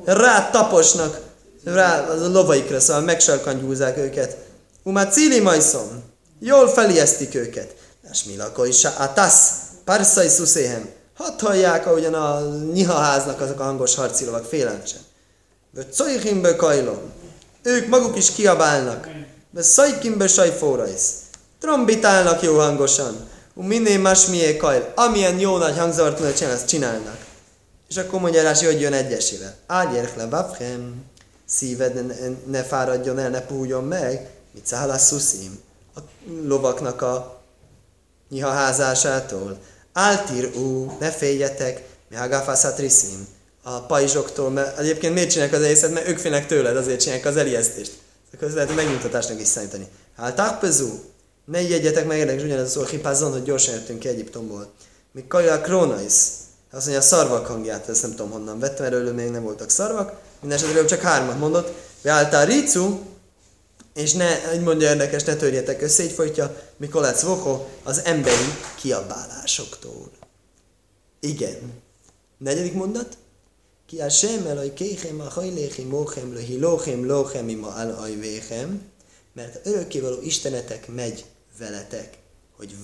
Rá 0.05 0.49
taposnak, 0.49 1.19
rá 1.63 2.07
az 2.07 2.21
a 2.21 2.27
lovaikra, 2.27 2.79
szóval 2.79 3.01
megsalkangyúzzák 3.01 3.97
őket. 3.97 4.37
Uma 4.83 5.07
cili 5.07 5.39
majszom. 5.39 6.03
Jól 6.39 6.67
felijesztik 6.67 7.35
őket. 7.35 7.75
És 8.11 8.23
mi 8.23 8.37
lakó 8.37 8.63
is 8.63 8.85
a 8.85 9.11
tasz, 9.13 9.51
parszai 9.83 10.27
szuszéhem. 10.27 10.89
Hadd 11.17 11.39
hallják, 11.39 11.87
ahogyan 11.87 12.13
a 12.13 12.41
nyihaháznak 12.73 13.41
azok 13.41 13.59
a 13.59 13.63
hangos 13.63 13.95
harci 13.95 14.25
lovak 14.25 14.45
félelmesen. 14.45 14.99
Cojhimbe 15.91 16.55
kajlom. 16.55 16.99
Ők 17.63 17.87
maguk 17.87 18.17
is 18.17 18.31
kiabálnak. 18.31 19.07
Be 19.49 19.61
szajkimbe 19.61 20.27
sajfórajsz. 20.27 21.11
Trombitálnak 21.59 22.41
jó 22.41 22.57
hangosan. 22.57 23.27
Minél 23.55 23.99
más 23.99 24.25
mié 24.25 24.57
kajl. 24.57 24.91
Amilyen 24.95 25.39
jó 25.39 25.57
nagy 25.57 25.77
hangzavart 25.77 26.15
tudnak 26.15 26.33
csinálni, 26.33 26.65
csinálnak. 26.65 27.25
És 27.89 27.97
akkor 27.97 28.19
mondja 28.19 28.43
Rási, 28.43 28.65
hogy 28.65 28.81
jön 28.81 28.93
egyesével. 28.93 29.55
Ágyérk 29.67 30.15
le 30.15 30.25
vafhem. 30.25 31.03
Szíved 31.45 32.05
ne, 32.05 32.13
ne 32.45 32.63
fáradjon 32.63 33.19
el, 33.19 33.29
ne 33.29 33.41
pújjon 33.41 33.83
meg. 33.83 34.29
Mit 34.53 34.67
szállás 34.67 35.01
szuszim. 35.01 35.59
A 35.95 35.99
lovaknak 36.43 37.01
a 37.01 37.41
nyihaházásától. 38.29 39.57
Áltír 39.93 40.55
ú, 40.55 40.97
ne 40.99 41.11
féljetek, 41.11 41.83
mi 42.09 42.15
hagafászát 42.15 42.79
riszim. 42.79 43.27
A 43.63 43.79
pajzsoktól, 43.79 44.49
mert 44.49 44.79
egyébként 44.79 45.13
miért 45.13 45.29
csinálják 45.29 45.55
az 45.55 45.61
egészet, 45.61 45.93
mert 45.93 46.07
ők 46.07 46.17
félnek 46.17 46.47
tőled, 46.47 46.77
azért 46.77 46.99
csinálják 46.99 47.25
az 47.25 47.37
elijesztést. 47.37 47.91
Akkor 48.33 48.47
ez 48.47 48.53
lehet 48.53 48.75
megnyugtatásnak 48.75 49.39
is 49.39 49.47
számítani. 49.47 49.87
Hát 50.17 50.35
tápezú, 50.35 50.99
ne 51.45 51.61
ijedjetek 51.61 52.07
meg, 52.07 52.17
érdekes 52.17 52.43
ugyanez 52.43 52.65
a 52.65 52.69
szó, 52.69 52.83
hipázzon, 52.83 53.31
hogy 53.31 53.43
gyorsan 53.43 53.73
jöttünk 53.73 53.99
ki 53.99 54.07
Egyiptomból. 54.07 54.71
Mi 55.11 55.27
kajja 55.27 55.61
krónais, 55.61 56.13
azt 56.71 56.85
mondja 56.85 56.97
a 56.97 57.01
szarvak 57.01 57.45
hangját, 57.45 57.89
ezt 57.89 58.01
nem 58.01 58.11
tudom 58.11 58.31
honnan 58.31 58.59
vettem, 58.59 58.85
erről 58.85 59.13
még 59.13 59.29
nem 59.29 59.43
voltak 59.43 59.69
szarvak, 59.69 60.19
mindenesetre 60.41 60.85
csak 60.85 61.01
hármat 61.01 61.39
mondott. 61.39 61.71
Beálltál 62.01 62.45
ricu, 62.45 62.99
és 63.93 64.13
ne, 64.13 64.53
így 64.53 64.61
mondja 64.61 64.89
érdekes, 64.89 65.23
ne 65.23 65.35
törjetek 65.35 65.81
össze, 65.81 66.03
így 66.03 66.11
folytja 66.11 66.55
Mikolec 66.77 67.21
Voho 67.21 67.65
az 67.83 68.01
emberi 68.03 68.53
kiabálásoktól. 68.75 70.11
Igen. 71.19 71.83
Negyedik 72.37 72.73
mondat. 72.73 73.17
Ki 73.87 74.01
a 74.01 74.09
sem 74.09 74.45
elaj 74.45 74.73
kéhem 74.73 75.19
a 75.19 75.29
hajléhi 75.29 75.83
móhem 75.83 76.33
le 76.33 76.39
hilóhem 76.39 77.05
lóhem 77.05 77.49
ima 77.49 77.67
al 77.67 77.91
ajvéhem, 77.91 78.81
mert 79.33 79.65
örökkévaló 79.65 80.21
Istenetek 80.21 80.87
megy 80.87 81.25
veletek, 81.57 82.17
hogy 82.57 82.75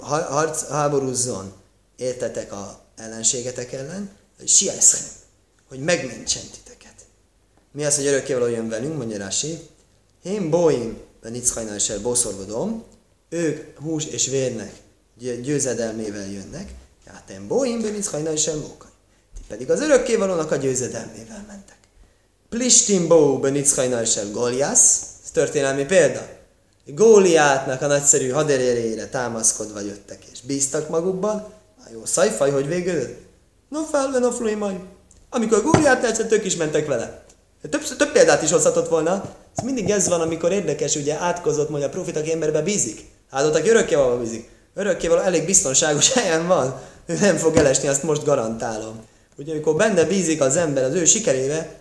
harc, 0.00 0.68
háborúzzon, 0.68 1.52
értetek 1.96 2.52
a 2.52 2.80
ellenségetek 2.96 3.72
ellen, 3.72 4.10
hogy 4.38 4.48
siászhem, 4.48 5.06
hogy 5.68 5.78
megmentsen 5.80 6.42
titeket. 6.52 6.94
Mi 7.72 7.84
az, 7.84 7.96
hogy 7.96 8.06
örökkévaló 8.06 8.46
jön 8.46 8.68
velünk, 8.68 8.96
mondja 8.96 9.18
Rási, 9.18 9.58
én 10.22 10.50
bóim, 10.50 11.00
Beniczhajnál 11.22 11.76
is 11.76 11.92
boszorgodom, 12.02 12.84
ők 13.28 13.78
hús 13.78 14.04
és 14.04 14.26
vérnek 14.26 14.72
győzedelmével 15.42 16.30
jönnek, 16.30 16.70
hát 17.06 17.30
én 17.30 17.46
bóim, 17.46 17.80
Beniczhajnál 17.80 18.32
is 18.32 18.46
mókai. 18.46 18.90
Ti 19.34 19.40
pedig 19.48 19.70
az 19.70 19.80
örökkévalónak 19.80 20.50
a 20.50 20.56
győzedelmével 20.56 21.44
mentek. 21.48 21.76
Plistin 22.48 23.08
bó, 23.08 23.38
Beniczhajnál 23.38 24.02
is 24.02 24.18
Goliász, 24.32 25.02
ez 25.24 25.30
történelmi 25.30 25.84
példa. 25.84 26.39
Góliátnak 26.84 27.82
a 27.82 27.86
nagyszerű 27.86 28.28
haderérére 28.28 29.06
támaszkodva 29.06 29.80
jöttek, 29.80 30.24
és 30.32 30.40
bíztak 30.40 30.88
magukban. 30.88 31.34
A 31.78 31.88
jó 31.92 32.04
szajfaj, 32.04 32.50
hogy 32.50 32.66
végül? 32.66 33.16
No 33.68 33.82
felve, 33.82 34.18
no 34.18 34.56
majd. 34.58 34.76
Amikor 35.30 35.62
Góliát 35.62 36.00
tetszett, 36.00 36.32
ők 36.32 36.44
is 36.44 36.56
mentek 36.56 36.86
vele. 36.86 37.24
Több, 37.70 37.96
több 37.96 38.12
példát 38.12 38.42
is 38.42 38.50
hozhatott 38.50 38.88
volna. 38.88 39.34
Ez 39.56 39.64
mindig 39.64 39.90
ez 39.90 40.08
van, 40.08 40.20
amikor 40.20 40.52
érdekes, 40.52 40.96
ugye 40.96 41.14
átkozott, 41.14 41.68
mondja 41.68 41.88
a 41.88 41.90
profit, 41.90 42.16
aki 42.16 42.32
emberbe 42.32 42.62
bízik. 42.62 43.04
Hát 43.30 43.54
aki 43.54 43.68
örökkévaló 43.68 44.16
bízik. 44.16 44.48
Örökkévaló 44.74 45.20
elég 45.20 45.44
biztonságos 45.44 46.12
helyen 46.14 46.46
van. 46.46 46.80
Ő 47.06 47.18
nem 47.20 47.36
fog 47.36 47.56
elesni, 47.56 47.88
azt 47.88 48.02
most 48.02 48.24
garantálom. 48.24 49.00
Ugye 49.36 49.52
amikor 49.52 49.76
benne 49.76 50.04
bízik 50.04 50.40
az 50.40 50.56
ember 50.56 50.84
az 50.84 50.94
ő 50.94 51.04
sikerébe, 51.04 51.78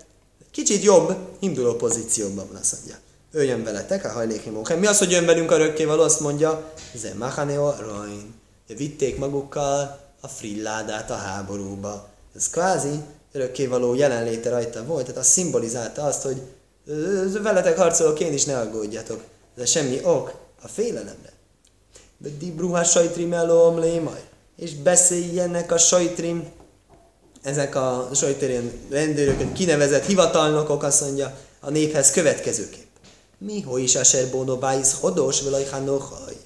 kicsit 0.51 0.83
jobb 0.83 1.15
induló 1.39 1.73
pozícióban 1.73 2.47
van, 2.51 2.61
azt 2.61 2.75
mondja. 2.77 2.95
Ő 3.31 3.43
jön 3.43 3.63
veletek, 3.63 4.05
a 4.05 4.09
hajléki 4.09 4.49
mókem. 4.49 4.79
Mi 4.79 4.85
az, 4.85 4.97
hogy 4.97 5.11
jön 5.11 5.25
velünk 5.25 5.51
a 5.51 5.57
rökkévaló? 5.57 6.01
Azt 6.01 6.19
mondja, 6.19 6.71
ze 6.95 7.13
machaneo 7.17 7.73
rain. 7.79 8.33
Vitték 8.77 9.17
magukkal 9.17 9.99
a 10.21 10.27
frilládát 10.27 11.11
a 11.11 11.15
háborúba. 11.15 12.07
Ez 12.35 12.49
kvázi 12.49 12.99
örökkévaló 13.31 13.93
jelenléte 13.93 14.49
rajta 14.49 14.85
volt, 14.85 15.05
tehát 15.05 15.19
az 15.21 15.27
szimbolizálta 15.27 16.03
azt, 16.03 16.21
hogy 16.21 16.41
veletek 17.41 17.77
harcolok, 17.77 18.19
én 18.19 18.33
is 18.33 18.45
ne 18.45 18.59
aggódjatok. 18.59 19.23
De 19.55 19.65
semmi 19.65 19.99
ok 20.03 20.33
a 20.61 20.67
félelemre. 20.67 21.33
De 22.17 22.29
dibruha 22.39 22.83
sajtrim 22.83 23.33
elom 23.33 23.79
lémaj. 23.79 24.23
És 24.57 24.75
beszéljenek 24.75 25.71
a 25.71 25.77
sajtrim, 25.77 26.47
ezek 27.41 27.75
a 27.75 28.09
sajtérén 28.13 28.71
rendőröket 28.89 29.53
kinevezett 29.53 30.05
hivatalnokok, 30.05 30.83
azt 30.83 31.01
mondja, 31.01 31.37
a 31.59 31.69
néphez 31.69 32.11
következőképp. 32.11 32.88
Mi 33.39 33.61
ho 33.61 33.77
is 33.77 33.95
a 33.95 34.03
serbóno 34.03 34.57
bájsz 34.57 34.99
hodos 34.99 35.41
velajhanohaj. 35.41 36.37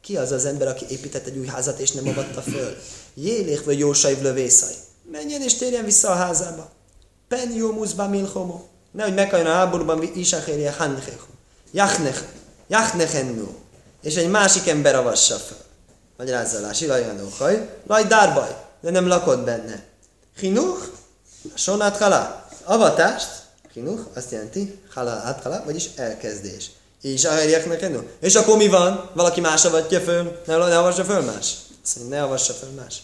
Ki 0.00 0.16
az 0.16 0.32
az 0.32 0.44
ember, 0.44 0.68
aki 0.68 0.86
épített 0.88 1.26
egy 1.26 1.36
új 1.36 1.46
házat 1.46 1.78
és 1.78 1.90
nem 1.90 2.08
avatta 2.08 2.42
föl? 2.42 2.76
Jélék 3.14 3.64
vagy 3.64 3.78
jósajv 3.78 4.22
lövészaj. 4.22 4.74
Menjen 5.10 5.42
és 5.42 5.54
térjen 5.54 5.84
vissza 5.84 6.10
a 6.10 6.14
házába. 6.14 6.70
Pen 7.28 7.52
jó 7.52 7.72
muszba 7.72 8.08
milhomo. 8.08 8.60
Nehogy 8.90 9.14
meghajjon 9.14 9.50
a 9.50 9.52
háborúban 9.52 10.02
Isachérje 10.14 10.72
Hanchechu. 10.72 11.26
Jachnech, 11.72 12.22
Jachnechennu. 12.68 13.48
És 14.02 14.14
egy 14.14 14.30
másik 14.30 14.68
ember 14.68 14.94
avassa 14.94 15.36
fel. 15.36 15.56
Magyarázza 16.16 16.58
alá, 16.58 16.72
Silajanohaj. 16.72 17.80
Laj 17.86 18.04
dárbaj, 18.04 18.56
de 18.80 18.90
nem 18.90 19.08
lakott 19.08 19.44
benne. 19.44 19.84
Hinuch, 20.38 20.84
sonát 21.54 21.96
halá. 21.96 22.48
Avatást, 22.64 23.28
hinuch, 23.76 24.00
azt 24.14 24.30
jelenti, 24.30 24.78
halá, 24.94 25.22
áthalá, 25.24 25.62
vagyis 25.64 25.88
elkezdés. 25.96 26.70
És 27.02 27.24
a 27.24 27.30
helyeknek 27.30 27.88
És 28.20 28.34
akkor 28.34 28.56
mi 28.56 28.68
van? 28.68 29.10
Valaki 29.12 29.40
más 29.40 29.64
avatja 29.64 30.00
föl? 30.00 30.40
Ne, 30.46 30.56
ne 30.56 30.78
avassa 30.78 31.04
föl 31.04 31.20
más? 31.20 31.54
Azt 31.84 31.96
mondja, 31.96 32.16
ne 32.16 32.22
avassa 32.22 32.52
föl 32.52 32.70
más. 32.70 33.02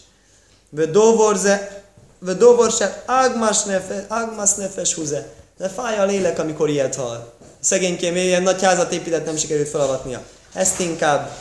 Vödovorze, 0.69 1.83
vödovorse, 2.19 3.03
agmas 3.05 3.63
nefes, 3.63 4.03
agmas 4.07 4.53
nefes 4.53 4.93
húze. 4.93 5.27
De 5.57 5.69
fáj 5.69 5.97
a 5.97 6.05
lélek, 6.05 6.39
amikor 6.39 6.69
ilyet 6.69 6.95
hall. 6.95 7.33
Szegénykém, 7.59 8.15
ilyen 8.15 8.43
nagy 8.43 8.63
házat 8.63 8.93
épített, 8.93 9.25
nem 9.25 9.35
sikerült 9.35 9.69
felavatnia. 9.69 10.21
Ezt 10.53 10.79
inkább 10.79 11.37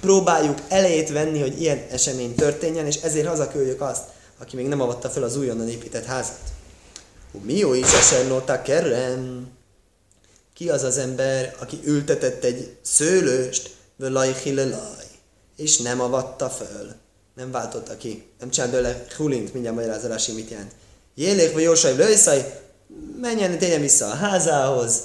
próbáljuk 0.00 0.58
elejét 0.68 1.10
venni, 1.10 1.40
hogy 1.40 1.60
ilyen 1.60 1.86
esemény 1.90 2.34
történjen, 2.34 2.86
és 2.86 2.96
ezért 2.96 3.26
hazaküldjük 3.26 3.80
azt, 3.80 4.02
aki 4.40 4.56
még 4.56 4.66
nem 4.66 4.80
avatta 4.80 5.10
fel 5.10 5.22
az 5.22 5.36
újonnan 5.36 5.68
épített 5.68 6.04
házat. 6.04 6.53
Mi 7.42 7.56
jó 7.56 7.74
is 7.74 7.86
a 8.46 8.62
kerem? 8.62 9.48
Ki 10.54 10.70
az 10.70 10.82
az 10.82 10.98
ember, 10.98 11.56
aki 11.58 11.80
ültetett 11.84 12.44
egy 12.44 12.76
szőlőst, 12.82 13.76
völaj 13.96 14.34
és 15.56 15.78
nem 15.78 16.00
avatta 16.00 16.50
föl? 16.50 16.92
Nem 17.36 17.50
váltotta 17.50 17.96
ki. 17.96 18.26
Nem 18.38 18.50
csinált 18.50 18.72
belőle 18.72 19.04
hulint, 19.16 19.52
mindjárt 19.52 19.76
magyarázási 19.76 20.32
mit 20.32 20.50
jelent. 20.50 20.72
Jélék 21.14 21.52
vagy 21.52 21.62
jósaj 21.62 21.96
lőszaj, 21.96 22.60
menjen, 23.20 23.58
tényen 23.58 23.80
vissza 23.80 24.06
a 24.06 24.14
házához, 24.14 25.00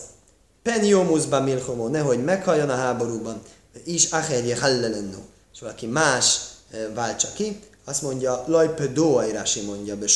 peniomuszba 0.63 1.41
milhomo, 1.41 1.88
nehogy 1.88 2.23
meghalljon 2.23 2.69
a 2.69 2.75
háborúban, 2.75 3.41
is 3.86 4.11
acherje 4.11 4.59
hallelennu. 4.59 5.19
És 5.53 5.59
valaki 5.59 5.86
más 5.86 6.39
eh, 6.71 6.88
váltsa 6.93 7.27
ki, 7.34 7.59
azt 7.86 8.01
mondja, 8.01 8.43
lajpe 8.47 8.88
doajrási 8.88 9.61
mondja, 9.61 9.97
be 9.97 10.07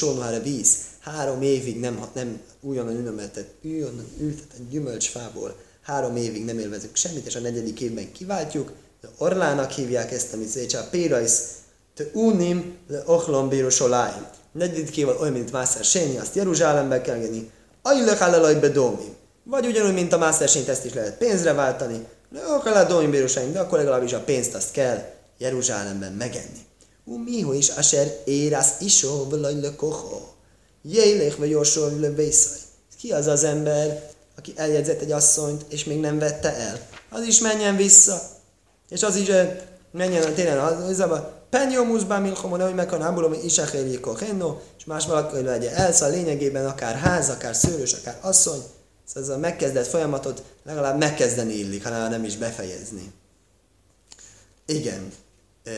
víz, 0.44 0.78
három 1.04 1.42
évig 1.42 1.80
nem, 1.80 2.06
nem 2.14 2.42
újonnan 2.62 2.96
ültetett, 2.96 3.54
újonnan 3.64 4.06
ültetett 4.20 4.70
gyümölcsfából, 4.70 5.56
három 5.82 6.16
évig 6.16 6.46
nem 6.46 6.60
élvezünk 6.60 6.96
semmit, 6.96 7.26
és 7.26 7.36
a 7.36 7.40
negyedik 7.40 7.82
évben 7.82 8.12
kiváltjuk, 8.12 8.72
de 9.02 9.08
orlának 9.18 9.72
hívják 9.72 10.12
ezt, 10.12 10.34
amit 10.34 10.48
szétsá, 10.48 10.90
pérajsz, 10.90 11.42
te 11.96 12.04
unim 12.14 12.78
le 12.88 13.04
ochlom 13.06 13.50
bírosoláim. 13.50 14.26
Negyedik 14.52 14.98
évad 14.98 15.22
olyan, 15.22 15.34
mint 15.34 15.52
Mászer 15.52 15.84
Séni, 15.84 16.18
azt 16.18 16.36
Jeruzsálembe 16.36 17.02
kell 17.02 17.18
venni, 17.18 17.52
Ajlök 17.86 18.22
állalaj 18.22 18.56
bedomim. 18.56 19.16
Vagy 19.44 19.66
ugyanúgy, 19.66 19.94
mint 19.94 20.14
a 20.14 20.18
mászversenyt, 20.18 20.68
ezt 20.68 20.86
is 20.86 20.94
lehet 20.94 21.18
pénzre 21.18 21.54
váltani. 21.54 22.06
Lők 22.32 22.88
domim 22.88 23.12
bíróságunk, 23.12 23.54
de 23.54 23.60
akkor 23.60 23.78
legalábbis 23.78 24.14
a 24.14 24.20
pénzt 24.20 24.56
azt 24.56 24.72
kell 24.72 25.14
Jeruzsálemben 25.38 26.12
megenni. 26.12 26.66
Umiho 27.04 27.54
is 27.54 27.70
aser 27.70 28.22
érász 28.26 28.80
isó, 28.80 29.28
vagy 29.30 29.56
lökoho. 29.62 30.33
Jélek 30.84 31.36
vagy 31.36 31.54
orsol 31.54 32.00
lövészaj. 32.00 32.58
Ki 32.98 33.12
az 33.12 33.28
az 33.28 33.44
ember, 33.44 34.10
aki 34.38 34.54
eljegyzett 34.56 35.02
egy 35.02 35.12
asszonyt, 35.12 35.66
és 35.70 35.84
még 35.84 36.00
nem 36.00 36.20
vette 36.20 36.56
el? 36.56 36.88
Az 37.10 37.24
is 37.24 37.40
menjen 37.40 37.76
vissza. 37.76 38.22
És 38.90 39.04
az 39.04 39.16
is 39.16 39.28
menjen 39.92 40.34
tényleg 40.34 40.58
az, 40.58 41.00
az 41.00 41.00
Penyomuszban 41.50 42.22
milchomon, 42.22 42.62
hogy 42.62 42.76
is 43.44 43.58
a 43.58 44.18
henno, 44.18 44.58
és 44.78 44.86
más 44.86 45.06
valaki 45.06 45.42
legyen 45.42 45.74
elsz, 45.74 46.02
a 46.02 46.08
lényegében 46.08 46.66
akár 46.66 46.96
ház, 46.96 47.30
akár 47.30 47.56
szőrös, 47.56 47.94
akár 47.94 48.18
asszony, 48.22 48.64
szóval 49.06 49.30
ez 49.30 49.36
a 49.36 49.38
megkezdett 49.38 49.88
folyamatot 49.88 50.44
legalább 50.64 50.98
megkezdeni 50.98 51.54
illik, 51.54 51.84
hanem 51.84 52.10
nem 52.10 52.24
is 52.24 52.38
befejezni. 52.38 53.12
Igen. 54.66 55.12
E, 55.64 55.72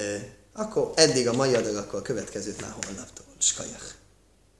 akkor 0.54 0.92
eddig 0.96 1.28
a 1.28 1.34
mai 1.34 1.56
adag, 1.56 1.76
akkor 1.76 2.00
a 2.00 2.02
következőt 2.02 2.62
már 2.62 2.76
holnaptól. 2.86 3.26
Skajach. 3.38 3.94